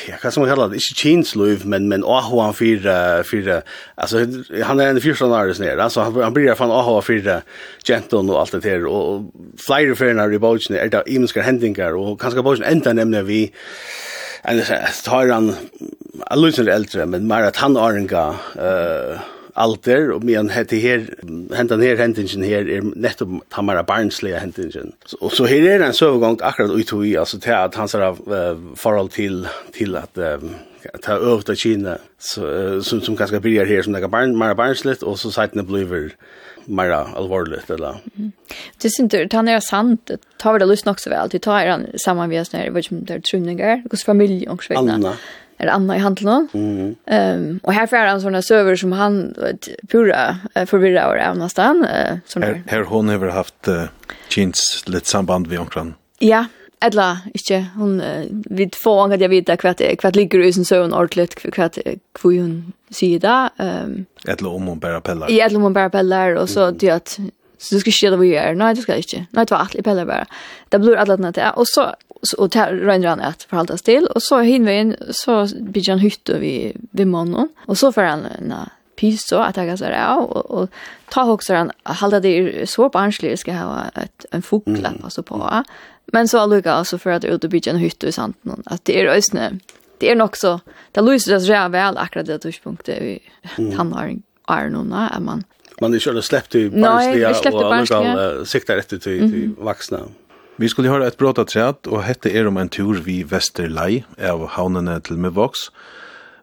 [0.08, 0.76] ja kan som hela det?
[0.76, 3.62] Är chins löv men men oh han för för
[3.94, 4.26] alltså
[4.64, 7.42] han är en fyrståndare snär altså han han blir fan oh för
[7.84, 12.20] gentle og alt det där og flyer för när rebochen er det ämneska hendingar og
[12.20, 13.52] kanskje bochen enda nämna vi
[14.44, 14.62] en
[15.04, 15.54] tar han
[16.26, 19.18] a lusnar eldre men mer at han är en uh,
[19.56, 21.06] alder, og medan hette her,
[21.56, 24.92] hentan her hentingen her er nettopp tamara barnslega hentingen.
[25.20, 28.76] Og så her er en søvgångt akkurat ut i, altså til at han er uh,
[28.76, 30.50] forhold til, til at uh,
[31.02, 34.36] ta øvd av Kina, så, uh, som, som kanskje blir her som det er barn,
[34.36, 36.16] mer barnsligt, og så seitene blir
[36.66, 38.00] mera alvorligt eller.
[38.14, 38.32] Mm.
[38.82, 40.10] Det synes du, han är sant.
[40.38, 41.28] Tar vi det lust så väl.
[41.28, 44.78] Det tar han sammen vi oss när det vet inte hos familj och så.
[44.78, 45.16] Anna
[45.62, 46.48] är Anna i handeln.
[46.54, 46.96] Mm.
[47.06, 51.16] Ehm um, och här får han såna server som han vet, pura uh, förvirrar och
[51.16, 52.46] även nästan uh, såna.
[52.46, 53.84] her här hon har haft uh,
[54.28, 55.94] chins lite samband vid omkran.
[56.18, 56.44] Ja,
[56.84, 60.66] Edla, ikke, hun uh, vid få ganger jeg vet hva det hva ligger i sin
[60.66, 63.36] søvn ordentlig, hva hva hun sier da.
[63.58, 65.30] Um, Edla om hun bare pellar.
[65.30, 66.78] Ja, Edla om hun bare peller, og så mm.
[66.78, 67.18] det at,
[67.58, 69.62] så du skal ikke gjøre det vi gjør, nei, du skal ikke, nei, det var
[69.66, 70.26] alt i peller bare.
[70.72, 73.84] Det blir alle denne til, og så så och tar rönner han att förhålla sig
[73.84, 74.06] till.
[74.06, 77.48] Och så hinner så blir han hytte vi vi månen.
[77.66, 78.54] Och så får han en
[78.96, 80.70] pyso att jag så där och, och
[81.08, 85.64] ta också han hålla det så på anslut ska ha ett en fågel alltså på.
[86.06, 88.84] Men så alltså alltså för att ut och bygga en hytte i sant någon att
[88.84, 89.58] det är ösnä
[89.98, 90.60] Det är nog så
[90.92, 93.18] det lyser det så väl akkurat det tidpunkten vi
[93.76, 94.16] han har
[94.48, 95.44] är någon att man
[95.80, 99.98] man är ju släppt till barnsliga och man siktar efter till, till vuxna.
[99.98, 100.10] Mm.
[100.56, 104.46] Vi skulle höra ett av träd och hette er om en tur vid Vesterlei av
[104.46, 105.70] havnene til Mivox.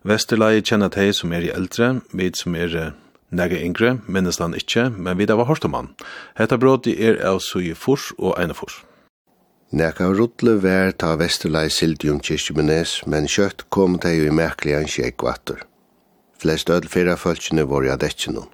[0.03, 2.93] Vesterlei kjenner til som er i eldre, vi som er
[3.29, 5.91] nega yngre, minnes han ikkje, men vi da var hårst om han.
[6.35, 8.81] Hette bråta er av suje fors og eine fors.
[9.71, 14.89] Nega ruttle vær ta Vesterlei sildium kyrkjumenes, men kjøtt kom de jo i merkelig en
[14.89, 15.61] kjeikvatter.
[16.41, 18.49] Flest ødelfyra følgjene var i adetjenon.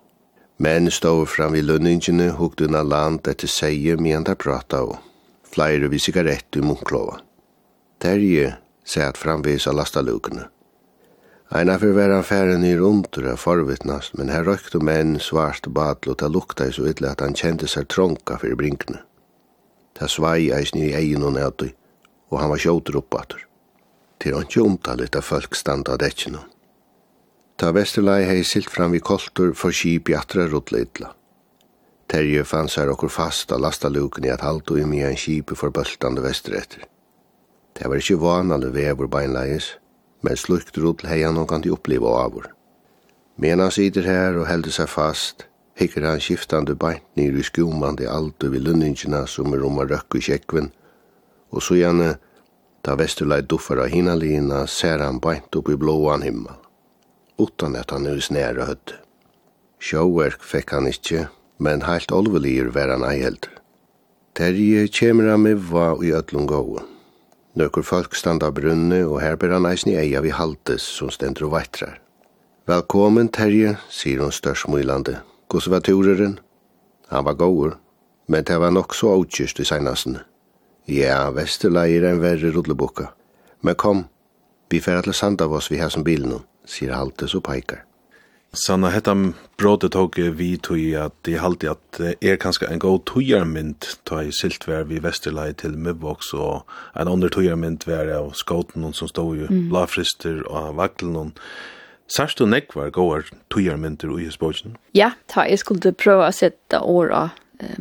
[0.60, 5.00] Men stod fram vid lønningene hukte unna land etter seie medan de prata og
[5.56, 7.22] flere vi sigarett i munklova.
[8.04, 10.50] Terje sett framvis av lastalukene.
[11.56, 16.20] Eina fyrir vera færen i rundur er forvittnast, men her røykte menn svart badl og
[16.20, 19.00] ta lukta i så ytla at han kjente seg tronka fyrir brinkene.
[19.96, 21.70] Ta svai eisni i egin og nættu,
[22.34, 23.46] og han var sjåter oppater.
[24.20, 26.41] Til han ikke omtalet av folk standa av dekkinu.
[27.56, 31.13] Ta Vesterlai hei silt fram vi koltur for skip i atra rutla ytla.
[32.08, 36.22] Terje fansar okkur fast av lastaluken i at haltu i mia en kipi for bøltande
[36.22, 36.86] vesteretter.
[37.76, 39.74] Det var ikkje vanande vevor beinleis,
[40.22, 42.52] men slukt rot til heian hon kan de oppleva avur.
[43.41, 48.08] Men han sitter her og heldur seg fast, hikker han skiftande beint nir i skumande
[48.08, 50.70] altu vi lunningina som er om a røkku kjekven,
[51.52, 52.15] og så gjerne,
[52.86, 56.54] da Vesterlei duffar av hinalina, ser han beint opp i blåan himmel,
[57.41, 58.94] utan at han er snæra høtt.
[59.82, 61.26] Sjåverk fekk han ikkje,
[61.58, 63.52] men heilt olvelir var han ei heldur.
[64.36, 66.82] Terje kjemur han med va i ötlun gåu.
[67.56, 71.54] Nøkur folk standa brunne, og her ber han eisni eia vi haltes som stendur og
[71.56, 72.02] veitrar.
[72.68, 75.22] Velkommen, Terje, sier hun størst mylande.
[75.48, 76.39] Gås var tureren?
[77.08, 77.78] Han var gåur,
[78.28, 80.20] men det var nok så avkyrst i seinasen.
[80.89, 83.13] Ja, Vesterlei er en verre rullebukka.
[83.62, 84.06] Men kom,
[84.70, 87.86] vi fer til Sandavås vi hæsson bilen, sier haltes og peikar.
[88.56, 89.13] Sanna, hetta
[89.60, 94.34] brotet tog vi tog at jeg halte at er kanskje en god togjermynd ta i
[94.36, 96.63] siltver vi Vesterlei til Møbvoks og
[96.96, 99.70] en andre togjermynd var av skåten som stod jo mm.
[99.72, 101.36] blafrister og vaklen
[102.06, 104.76] Sørst du nekk var gåar togjermynder hos spåkjen?
[104.94, 107.32] Ja, ta jeg skulle prøve å sette åra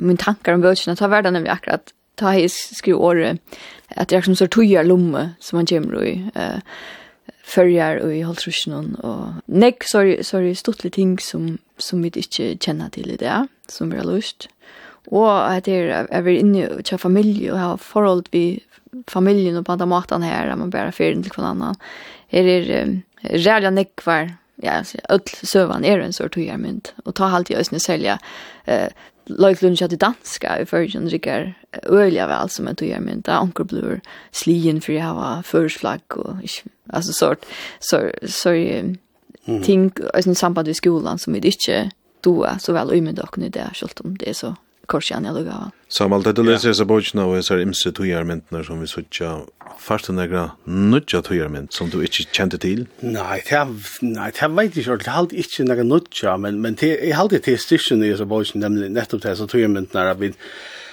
[0.01, 3.41] min tankar om bøkjen, ta verda nemlig akkurat ta jeg skru året
[3.99, 6.15] at jeg som så togjer lomme som han kommer i.
[6.39, 6.63] Uh,
[7.45, 12.89] följer och i Holtrusnon och neck sorry sorry stuttliga ting som som vi inte känner
[12.89, 14.49] till i det som vi har lust.
[15.07, 18.61] Och att det är över inne och tja familj och ha förhåll vi
[19.07, 21.75] familjen och på andra maten här där man bara färden till kvar annan.
[22.29, 26.93] Här är um, rädda neckvar ja, öll sövan er en sort hyrmynd.
[27.05, 28.19] Og ta halt i ösne selja
[28.65, 28.89] eh,
[29.27, 33.67] Lloyd lunch hade danska i förrjan rikar öliga väl som att göra men där onkel
[33.67, 36.37] blur slien för jag var först flagg och
[36.87, 37.45] alltså sort
[37.79, 38.51] så så
[39.65, 43.49] ting alltså samband med skolan som vi inte då så väl i med dock nu
[43.49, 45.71] där skult om det så korsjan jag lugga.
[45.89, 49.41] Samal, det du läser dessa bojtjena och så är imse tujarmyntna som vi suttja
[49.79, 52.87] fast en ägra nudja tujarmynt som du inte kände till?
[53.01, 53.65] Nej, det
[54.49, 57.59] vet jag inte, det halde inte en ägra nudja, men, men det, jag halde till
[57.59, 60.33] styrsen i så bojtjena, nämligen nettopp det här tujarmyntna, att vi,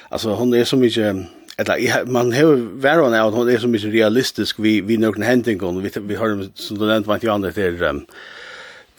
[0.10, 1.16] alltså hon är så mycket,
[1.58, 5.84] eller man har varit av att hon är så mycket realistisk vid, vid någon händingon,
[5.84, 8.06] vi, vi har, som du nämnde, vant ju andra till, um,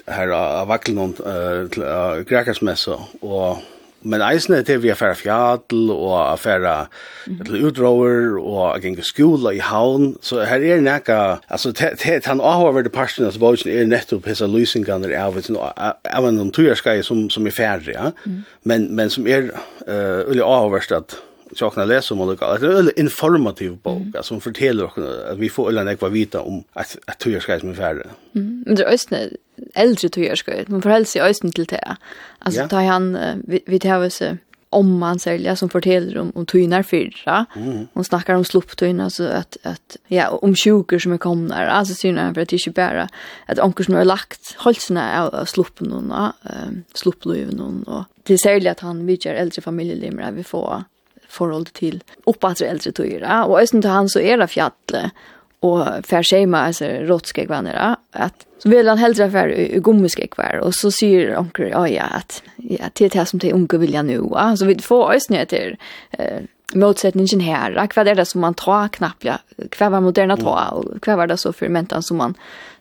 [0.06, 3.56] här av vacklen uh, till uh, Grekarsmässa och
[4.02, 6.76] men eisne til vi affæra fjall og færa
[7.26, 11.72] mm utrover og gjenga skola i havn, så her er nekka, altså
[12.26, 15.38] han avhåverde parten av vågen er nettopp hessa lysingarna av
[16.04, 18.10] av en tujarskai som, som er færre, ja?
[18.64, 19.50] Men, men som er
[19.88, 21.16] uh, ulig avhåverst at
[21.56, 22.58] så kan läsa om olika.
[22.58, 24.22] Det är en informativ bok mm.
[24.22, 24.98] som fortäller oss
[25.30, 28.06] att vi får eller något vita om att att tyrska som är färre.
[28.34, 28.64] Mm.
[28.66, 29.28] Det är östne
[29.74, 30.52] äldre tyrska.
[30.66, 31.96] Man får hälsa östne till det.
[32.38, 32.68] Alltså ja.
[32.68, 33.18] tar han
[33.66, 34.22] vi tar oss
[34.70, 37.46] om man sälja som fortäller om om tynar fyrra.
[37.56, 37.86] Mm.
[37.92, 41.54] Hon snackar om slopptynar så att att ja om sjuker som är komna.
[41.54, 43.08] Alltså syna för att det inte bara
[43.46, 46.30] att onkel som har lagt halsarna av sloppen någon, eh
[46.94, 50.84] sloppluven någon och det säljer att han vidger äldre familjelimmer vi får
[51.32, 55.12] forhold til oppatre eldre tøyere, og østen til han så er det fjallet,
[55.62, 59.52] og fær skjema, altså råttskegvannere, at så vil han heldre fær
[59.82, 63.78] gommeskegvar, og så sier onker, ja, ja, at ja, det er det som de unge
[63.78, 64.18] vilja nu,
[64.56, 65.76] så vi får østen till
[66.18, 66.42] eh,
[66.74, 67.88] motsättningen här.
[67.96, 69.26] Vad är det som man tar knappt?
[69.78, 70.68] Vad var moderna ta?
[70.68, 72.34] Och vad var det så för mentan som man,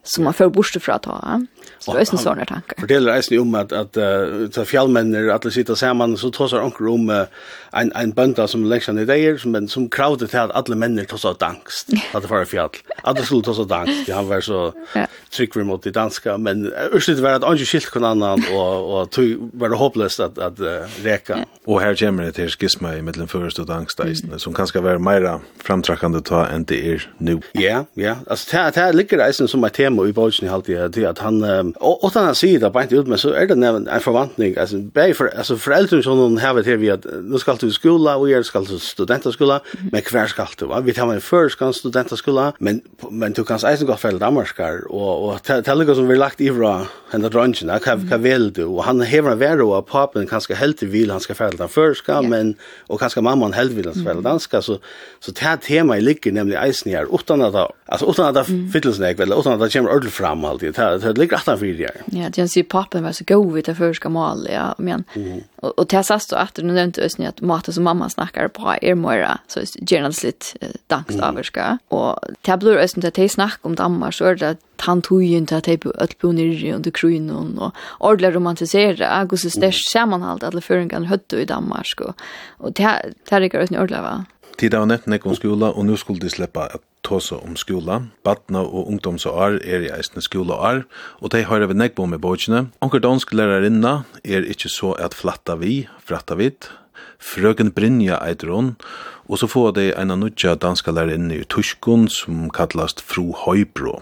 [0.04, 1.46] som man får borste fra att ta?
[1.82, 2.76] Så det är sån här tankar.
[2.80, 3.98] Fortäller Eisen om att att
[4.52, 7.26] så fjällmänner alla sitter samman så tossar onkel om
[7.72, 11.04] en en bönda som läxan i där som men som crowded till att alla männer
[11.04, 11.90] tossar dangst.
[12.14, 12.70] Att det var fjäll.
[13.04, 14.06] Alla skulle tossar dankst.
[14.06, 14.74] de han var så
[15.36, 19.12] trick vi mot det danska men urslit var att onkel skilt kon annan och och
[19.12, 20.60] tog var det hopplöst att att
[21.04, 21.46] räka.
[21.66, 25.40] Och här kommer det till skisma i mellan först och dankstaisen som kanske var mera
[25.64, 27.42] framträckande ta än det är nu.
[27.52, 28.16] Ja, ja.
[28.28, 31.71] Alltså det här ligger Eisen som ett tema i bolsen i allt det att han
[31.76, 34.30] och utan att säga det på inte ut men så är det en, en altså
[34.60, 38.16] alltså bäj för alltså föräldrar som någon har det vi att nu ska du skola
[38.16, 39.62] och jag ska du studentaskola
[39.92, 43.60] men kvar ska du va vi tar en först kan studentaskola men men du kan
[43.66, 44.60] eisen gå för Danmark
[44.90, 48.84] och och tälliga som vi lagt i bra drunchen jag kan kan väl du och
[48.84, 52.56] han har en värre och papen kanske helt vill han ska fälla först ska men
[52.88, 54.62] och kanske mamman helt vill han fälla danska.
[54.62, 54.80] Så
[55.20, 59.20] så det här tema i ligger nämligen eisen här utan att alltså utan att fyllsnäck
[59.20, 61.92] eller utan att det kommer ordentligt fram alltid det ligger att virjar.
[62.06, 65.42] Ja, det ser pappan var så god vid det förska mål, ja, men mm.
[65.56, 68.76] och, och det sast då att du nämnde ösn att maten som mamma snackar på
[68.82, 70.46] är mera så generellt lite
[70.88, 71.78] dankstaverska mm.
[71.88, 75.58] och det blir att det snack om dammar så är det han tog ju inte
[75.58, 81.02] att typ öll på ner under krunon och ordla romantisera August Stäsch sammanhalt alla föringar
[81.02, 82.16] hötte i Danmark och
[82.58, 84.26] och det här det är ordla va.
[84.58, 88.02] Tid av nämnt när skola och nu skulle de släppa att tåse om skola.
[88.26, 90.84] Badna og ungdomsår er i eisne skolaår,
[91.22, 92.70] og de har vi nekbo med bøkene.
[92.82, 96.70] Onker dansk lærarinna er ikkje så at flatta vi, fratta vidt.
[97.22, 98.76] Frøken Brynja Eidron, hon,
[99.32, 104.02] og så får de en nudja danska lærarinne i Tuskon som kallast Fru Høybro.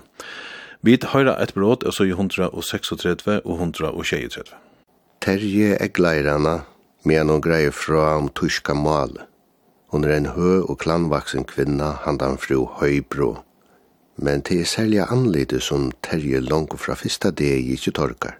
[0.81, 4.55] Vi høyra et bråd, og så i 136 og 136.
[5.21, 6.61] Terje er gleirana,
[7.03, 9.27] men hon greier fra om tuska malet.
[9.89, 13.39] Hon er en hø og klanvaksen kvinna handan fru Høybro.
[14.21, 18.35] Men til særlig anlite som Terje langt fra fyrsta deg ikke torkar.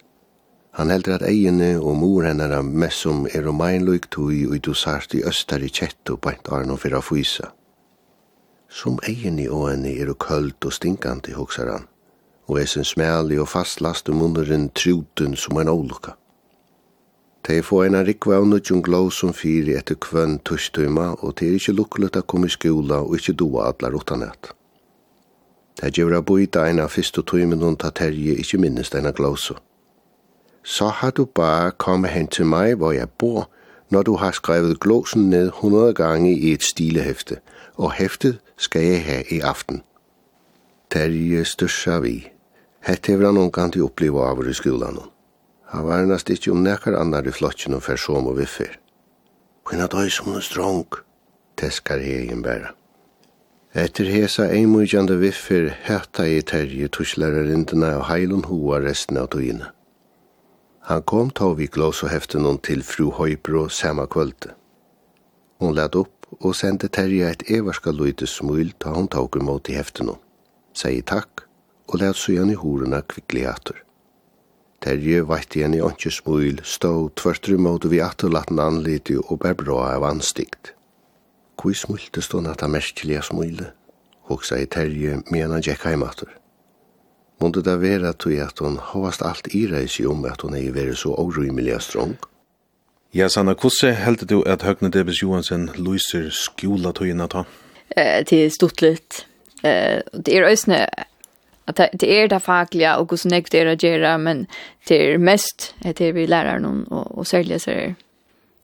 [0.78, 4.76] Han heldur at eiene og mor hennar er mest som er romainluik tui og du
[4.78, 7.50] sart i østar i kjettu bænt arno fyrir fysa.
[8.70, 11.88] Som eiene og henne er køld og stinkandi, hoksar han,
[12.46, 16.14] og er sin smæli og fastlast i munneren truten som en ålukka.
[17.44, 21.60] Tei få eina rikva av nudjung glov som fyri etter kvønn tushtuima, og tei er
[21.60, 24.52] ikkje lukkulut a kom i skjula og ikkje doa atlar utanett.
[25.80, 29.56] Tei a boita eina fyrstu tuimen hun ta terje ikkje minnest eina glåsu.
[30.64, 33.48] Så har du bare kommet hen til meg hvor jeg bor,
[33.90, 37.40] når du har skrevet glåsen ned 100 gange i et stilehæfte,
[37.76, 39.82] og hæftet skal jeg ha i aften.
[40.92, 42.28] Terje størsa vi.
[42.80, 45.00] Hette hever han omkant i oppleva av i skolan
[45.70, 48.80] Han var nast ikkje om nekkar annar i flottsjen og fer som og viffer.
[49.70, 50.88] Kvinna døy som hun strong,
[51.62, 52.74] teskar hegin bæra.
[53.78, 59.70] Etter hesa eimujande viffer hætta i terje tuslararindina og heilun hoa resten av tøyina.
[60.90, 64.56] Han kom ta vi glas og heften hon til fru Høybro samme kvölde.
[65.62, 69.78] Hon lad opp og sendte Terje et everska løyte smul ta hon tåk imot i
[69.78, 70.18] heften hon.
[70.74, 71.46] Sier takk
[71.90, 73.84] og lad i horena kvikli atur.
[74.80, 79.80] Terje veit igjen i åndsje smuil, stå tvørtru måte vi atterlaten anliti og bær bra
[79.98, 80.74] av anstikt.
[81.60, 83.74] Kui smulte stå natta merkelige smuile,
[84.32, 86.32] hoksa i Terje mena han heimater.
[87.40, 90.96] Månde det vera tog at hun hovast alt ira i om at hun ei veri
[90.96, 92.16] så orymelig strong?
[93.14, 97.44] Ja, Sanna, hvordan heldte du at Høgne Debes Johansen lyser skjula togina ta?
[97.98, 99.26] Eh, til er.
[99.64, 100.86] Eh, det er òsne
[101.70, 104.48] att det är det fackliga och hur snägt det är att göra men
[104.88, 107.96] det är mest att det vi lärar någon och, och sälja sig det.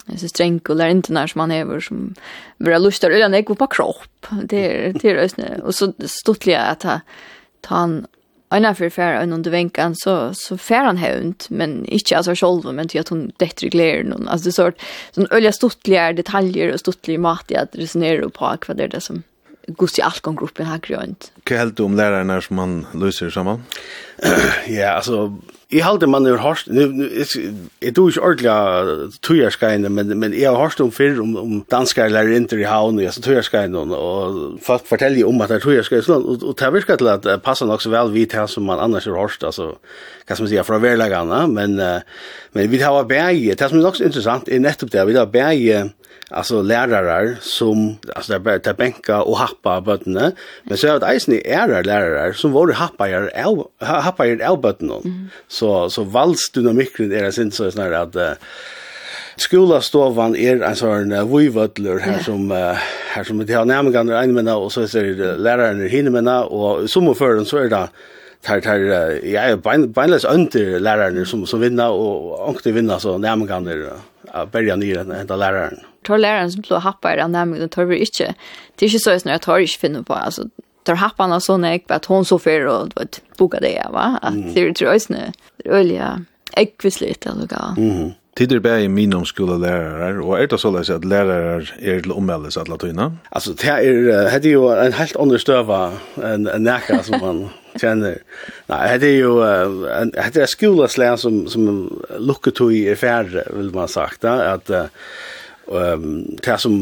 [0.06, 2.16] Det så strängt och lär inte när som man är som
[2.58, 4.28] börjar lusta eller när jag på kropp.
[4.44, 7.00] Det är det är ösne och så stortliga att ha
[7.62, 8.08] ta han
[8.48, 12.74] Anna för färra en under vänkan så så fär han hund men inte alltså själv
[12.74, 14.82] men till att hon det reglerar någon alltså det sort
[15.12, 19.02] sån ölja stottliga detaljer och stottlig mat i att resonera på vad det är det
[19.02, 19.24] som
[19.68, 21.32] gust i alkon gruppen har grönt.
[21.36, 21.44] Vad
[21.76, 23.64] du om lärarna som man löser samman?
[24.68, 25.38] ja, alltså
[25.74, 28.90] Jeg halte man har hørst, jeg tror ikke ordentlig av
[29.26, 33.00] tøyerskeiene, men, men jeg har hørst om før om, om danskere lærer inter i havn,
[33.02, 37.10] og tøyerskeiene, og folk forteller om at det er tøyerskeiene, og, og det virker til
[37.10, 39.74] at det passer nok så vel vidt her som man annars har hørst, altså,
[40.26, 41.78] hva skal man si, fra verleggene, men,
[42.54, 45.34] men vi har bæge, det som er nok så interessant, er nettopp det, vi har
[45.34, 45.86] bæge,
[46.30, 50.32] alltså lärare som alltså där bara ta bänka och happa bötterna
[50.64, 53.30] men så är det eisen är lärare som var happa jag
[53.80, 55.30] happa jag bötterna mm.
[55.56, 58.34] Så, så valsdynamikken er en så snar att uh,
[59.40, 62.76] skolastovan er en sånn uh, vujvødler her som uh,
[63.14, 66.42] her som det har nærmengene er men og så er uh, læreren er henne menna,
[66.44, 67.86] og som og føren så er det
[68.46, 68.84] tar tar
[69.24, 73.90] ja bein beinles under läraren som som vinner och ankte vinner så nämngan där
[74.36, 75.80] uh, börja ner den läraren.
[76.04, 78.36] Tar läraren som blå happar den nämngan tar vi inte.
[78.76, 80.44] Det är inte så att jag tar inte finna på alltså
[80.86, 84.34] tar happan och sån ek att hon så för och vet boka det va att
[84.34, 84.54] mm.
[84.54, 89.56] det tror jag snö det olja ekvisligt eller gå mm Tider bär i min omskola
[89.56, 93.06] lärare, og er det så løs at lærere er til ommeldes at latina?
[93.32, 95.78] Altså, det er, det er jo en helt understøva
[96.20, 97.40] en, en nækka som man
[97.82, 98.18] kjenner.
[98.68, 99.38] Nei, det er jo,
[100.36, 101.70] det er skolaslæren som, som
[102.20, 104.92] lukket tog i færre, vil man sagt, da, at
[105.72, 106.76] um, det som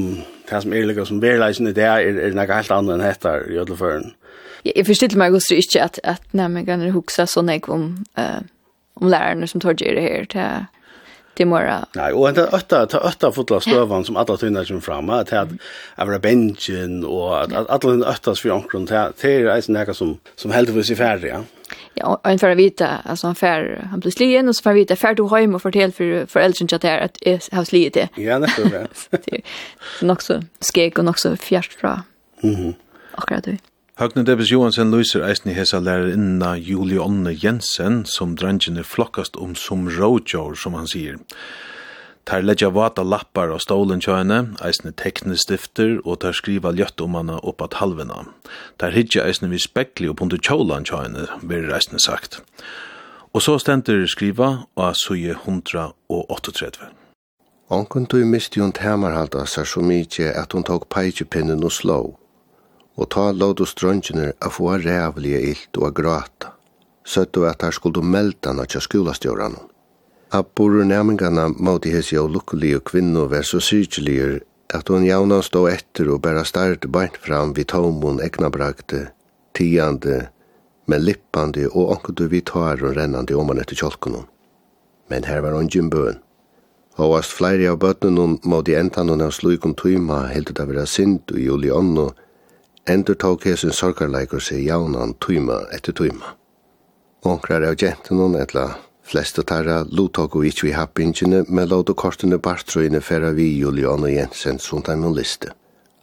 [0.49, 4.13] det som er liksom som det er, er noe helt annet enn dette i ødelføren.
[4.63, 8.41] Jeg, jeg forstår meg også ikke at, at man kan huske sånn jeg om, uh,
[8.95, 10.69] om lærerne som tar det her til
[11.33, 11.85] till mora.
[11.95, 15.49] Nej, och det åtta ta åtta fotla stövan som alla tunnar som framma att att
[15.97, 20.69] vara benchen och att alla åttas för ankron till till är näka som som helt
[20.69, 21.33] för sig färdiga.
[21.33, 21.43] Ja.
[21.93, 24.75] Ja, och för att vita, alltså han fär han blir slien och så får han
[24.75, 27.93] vita för du hem och fortell för föräldern att det är att jag har slitit
[27.93, 28.09] det.
[28.21, 28.87] Ja, det tror jag.
[29.25, 29.41] Det
[30.01, 30.43] är också
[30.73, 32.03] skek och också fjärst fra.
[32.41, 32.73] Mhm.
[33.11, 33.57] Akkurat det.
[33.95, 39.35] Høgne Debes Johansen lyser eisen i hesa lærer inna Julie Onne Jensen, som drangene flokkast
[39.35, 41.19] om som rådjår, som han sier.
[42.23, 44.15] Tar leggja vata lappar av stolen tja
[44.63, 48.23] eisne tekne stifter, og tar skriva ljøtt om hana opp at halvena.
[48.79, 52.39] Tar hitja eisne vi spekli og punter tjålan tja henne, blir eisne sagt.
[53.35, 56.91] Og så stenter skriva av suje 138.
[57.73, 61.99] Onkun tog misti hun temarhalda sær så mykje at hun tok peitjepinnen og slå,
[62.95, 66.55] og ta låd og strøntjener a få rævlige ilt og a grata,
[67.03, 68.79] søttu at her skuldu meldan na tja
[70.33, 74.39] at borur næmingarna måtte hese jo lukkulige kvinno vær så sykeligur
[74.73, 79.07] at hon jauna stå etter og bæra starte beint fram vid tomon egnabragte,
[79.53, 80.29] tiande,
[80.87, 84.25] men lippande og ankudu vid taren rennande rennandi han etter kjolkunon.
[85.09, 86.17] Men her var hon jimbøn.
[86.97, 91.31] Håvast flere av bøtnen hon måtte entan hon av slukum tøyma heldet av vera sint
[91.31, 92.09] og juli ånno,
[92.89, 96.33] endur tåk hesen sorgarleikur seg jaunan tøyma etter tøyma.
[97.23, 98.71] Onkrar av gentenon etla
[99.03, 103.49] Flest av tæra lottak og ikkje i happingene, men låt og kortene barstrøyene færa vi
[103.59, 105.51] Julian og Jensen som dem liste.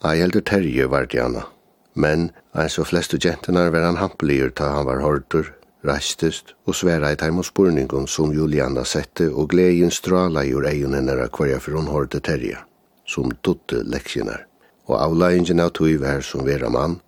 [0.05, 1.47] Ei elder terje var Diana,
[1.95, 5.53] men ein så flest av jentene var han hampeligur ta han var hortur,
[5.85, 10.69] reistest og sværa i teim og spurningun som Juliana sette og gleien strala i ur
[10.69, 12.59] eion hennara kvarja for hun hørte terje,
[13.07, 14.45] som dutte leksjonar.
[14.89, 17.01] Og avleingen av tog vær som vera mann,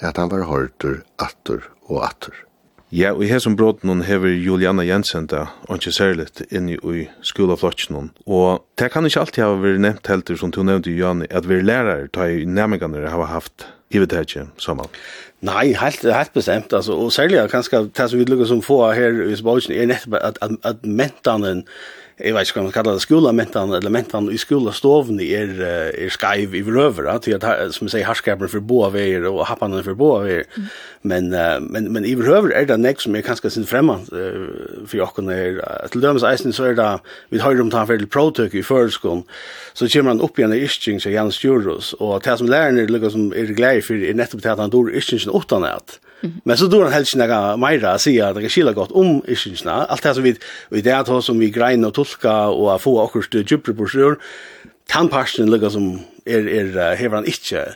[0.00, 2.47] at han var hortur, attur og attur.
[2.92, 7.56] Ja, og i hesum broten hever Juliana Jensen da, og ikke særligt, inni i skola
[7.56, 11.48] skolaflotjen Og det kan ikke alltid ha vært nevnt helt, som du nevnte, Juliana, at
[11.48, 14.88] vi lærere tar i nærmengene har haft i vet hivetätje samman.
[15.40, 19.22] Nei, helt helt bestemt, bestämt alltså och kanskje det som vi lukker som få her
[19.22, 21.64] i Spanien er nettopp at, at, at mentanen
[22.18, 25.52] jeg vet ikke hva man kallar det, skolamentan, elementan i skolastovene er,
[25.94, 29.84] er skaiv i vrøvera, til at, som jeg sier, harskapen for boa veier og happanen
[29.86, 30.48] for boa veier.
[30.56, 30.72] Mm.
[31.12, 31.28] Men,
[31.70, 35.30] men, men i vrøver er det nek som er kanskje sin fremmand uh, for jokken
[35.30, 35.62] er.
[35.92, 36.88] Til dømes eisen så er det,
[37.30, 39.22] vi har om ta en til protøk i føreskolen,
[39.78, 43.08] så kommer han opp igjen i Ischings til Jan Stjuros, og det som læreren er,
[43.14, 46.00] som er glad for, er nettopp til at han dår ischting utan at.
[46.44, 49.72] Men så då han helst några mera säga att det skiljer gott om ischinsna.
[49.72, 50.36] Allt det som vi
[50.70, 53.86] vi det att som vi grein och tolka och få och kurs till djupare på
[53.86, 54.16] sjön.
[55.08, 57.74] passion lukar som er er hever han inte.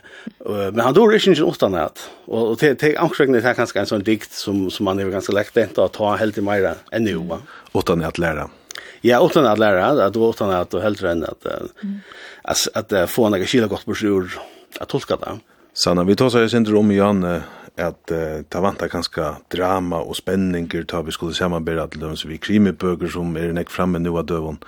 [0.73, 3.85] Men han dör inte utan åttan att och te, till till det här kanske en
[3.85, 7.15] sån dikt som som man är ganska lätt att ta helt i mera än nu
[7.15, 7.39] va.
[7.71, 8.49] Åttan att lära.
[9.01, 11.45] Ja, åttan att lära, att utan att helt än att
[12.41, 14.29] att att få några skiljer gott på sjön
[14.79, 15.39] att tolka det.
[15.73, 17.41] Sanna, vi tar så här syndrom i Janne,
[17.77, 22.27] at uh, ta vanta ganska drama og spenninger ta vi skulle samarbeida til dem, så
[22.27, 24.59] vi krimibøker som er nekk framme nu av døvun.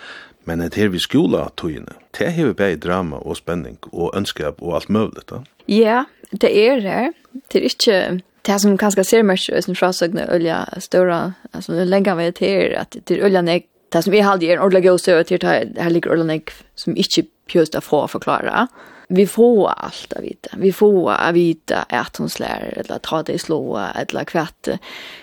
[0.45, 4.61] Men det her vi skola tøyene, det her vi bei drama og spenning og ønskap
[4.61, 5.41] og alt møvlet da.
[5.67, 7.13] Ja, det er det.
[7.51, 12.17] Det er ikke det som kanskje ser mest ut som frasøgne ølja større, altså lenge
[12.17, 14.99] vi til at det er ølja nek, det som vi halde er en ordelig god
[15.01, 18.67] støy til det her ligger ølja nek som ikke just därför att förklara.
[19.07, 20.49] Vi får allt att vita.
[20.57, 24.67] Vi får att vita att hon slär eller ta det i slåa eller kvätt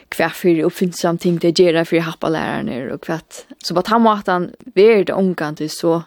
[0.09, 3.47] kvätt för uppfinnsam ting det ger för happa läraren och kvätt.
[3.65, 6.03] Så på han att han vet omkant det så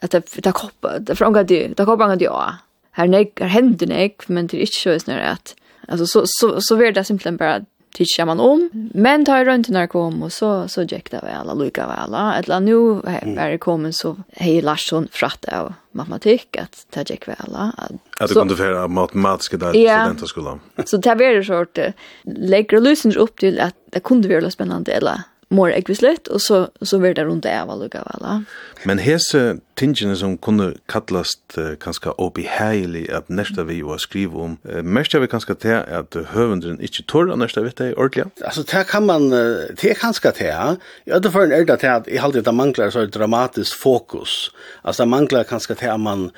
[0.00, 2.54] att det det koppar det frågar det det koppar det ja.
[2.90, 5.54] Här nek här händer nek men det är inte så att
[5.88, 7.60] alltså så så så, så, det så, så,
[7.96, 8.70] tycker man om.
[8.94, 12.14] Men tar runt när kom och så så gick det väl alla lika väl.
[12.14, 13.00] Eller nu
[13.36, 17.54] är det kommer så hej Larsson fratt av matematik att det gick väl.
[17.54, 20.58] Att det kunde för matematiska där studenter skulle.
[20.84, 21.78] Så det var det sort
[22.22, 25.20] lägger lösen upp till att det kunde vara spännande eller
[25.50, 28.44] mor ekvislet, og så, så var det runt det var lukka vel.
[28.84, 34.58] Men hese tingene som kunne kallast uh, kanskje obeheilig at nesta vi var skriva om,
[34.66, 38.26] uh, mest vi kanskje til at høvendren ikke tør av nesta vi det ordentlig?
[38.42, 42.16] Altså, det kan man, det er kanskje til, i för er det til at i
[42.16, 44.50] halvdelen det mangler så dramatisk fokus,
[44.84, 46.30] altså det kanske kanskje til at man, uh,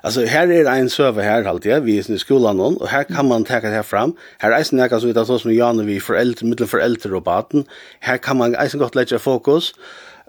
[0.00, 2.88] Alltså här är det en server här halt jag vi är i skolan någon och
[2.88, 4.16] här kan man ta det här fram.
[4.38, 7.16] Här är snacka så utan så som Jan och vi för äldre mittel för äldre
[7.16, 7.64] och barn.
[8.00, 9.74] Här kan man alltså gott lägga fokus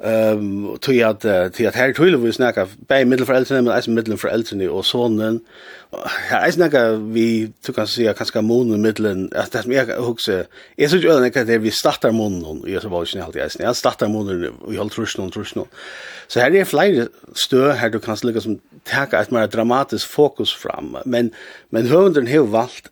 [0.04, 4.70] Ehm um, tog att till att här tog vi snakka för äldre men eisen middelforeldrene
[4.70, 5.42] og sonen.
[6.30, 10.32] Her eisen snakka vi tog kan si kanskje månen mitten att det mer också.
[10.78, 13.76] husker, så synes jo at det vi startar månen så var ju alltid eisen, jeg
[13.76, 15.66] startar månen i holdt trusjen og trusjen.
[16.28, 20.54] Så her er fler stø her du kan lägga som teka ett mer dramatiskt fokus
[20.54, 21.32] fram, men,
[21.70, 22.90] men hunden har valt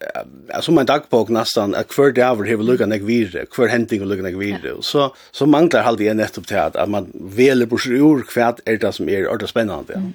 [0.61, 4.23] som man dagbok nesten, at hver över har lukka nek vire, hver hending och lukka
[4.23, 8.59] nek vire, så, så manglar halt det nettopp till att man veler på ur kvart
[8.65, 9.93] är det som er ordentlig spännande.
[9.93, 9.99] Ja.
[9.99, 10.13] Mm.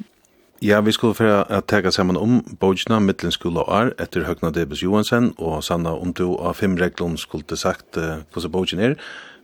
[0.63, 4.53] Ja, vi skulle for at tega saman om Bojna, Mittlenskola skulle og Högna etter Høgna
[4.55, 8.95] Debes Johansen, og Sanna, om du av fem reglene skulle sagt uh, hvordan Bojna er,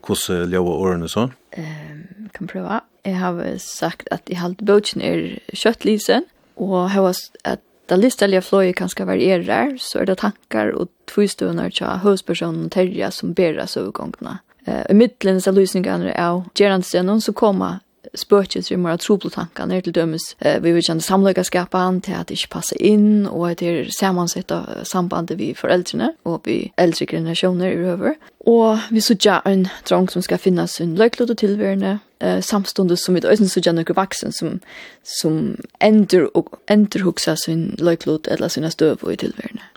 [0.07, 1.27] hvordan ljøa årene så?
[1.59, 2.81] Um, kan prøve.
[3.03, 7.11] Jeg har sagt at jeg halte Bojna er kjøttlisen, og jeg har
[7.45, 12.69] at da listallige fløye kan skal variere, så er det tankar og tvistøvner til høyspersonen
[12.69, 14.39] og terja som bærer søvgångene
[14.69, 17.81] eh, i middelen av løsningene av gjerandstenen, så kommer
[18.17, 20.33] spøkjes vi mora trobletankene til dømes.
[20.41, 23.93] Eh, vi vil kjenne samlegaskapen til at det ikke passer inn, og at det er
[23.95, 28.19] samansett av sambandet vi foreldrene og vi eldre generasjoner i røver.
[28.49, 33.15] Og vi sørger en drang som skal finnes en løyklod og tilværende, eh, samståndet som
[33.15, 34.61] vi øyne sørger noen vaksen som,
[35.05, 39.68] som ender, og, ender hoksa sin løyklod eller sine støv og tilværende.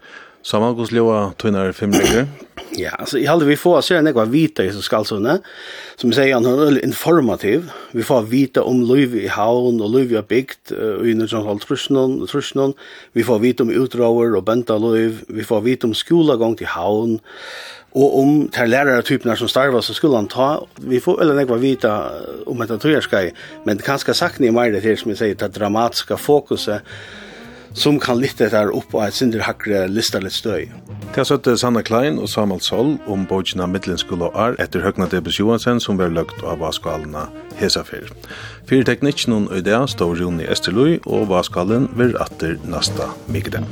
[0.42, 2.26] Saman gos ljóa tøynar fem lenger.
[2.74, 5.36] Ja, altså i halde vi får se nekva vita i som skalsunne,
[6.00, 7.68] som vi sier han er veldig informativ.
[7.94, 12.74] Vi får vita om liv i havn og liv i bygd uh, i nødvendig trusjonen.
[13.14, 15.22] Vi får vita om utrover og benta liv.
[15.30, 17.20] Vi får vita om skolagang til havn
[17.92, 21.58] og om ter lærere typnar som starva så skulle han ta vi får eller nekva
[21.60, 21.92] vita
[22.48, 23.34] om etter tøyerskai,
[23.66, 26.88] men det kan skal sakne i meg det her som vi sier det dramatiska fokuset
[27.74, 30.67] som kan lytte der opp og et sindre hakre lister litt støy.
[31.15, 35.39] Til søtte Sanna Klein og Samuel Sol om bøkene Midtlenskole og Ar etter Høgna Debes
[35.39, 37.28] Johansen som var løgt av Vaskalene
[37.59, 38.07] Hesafir.
[38.69, 43.67] Fyre teknikken og idea står Rune Esterløy og Vaskalen vil atter nasta migdag.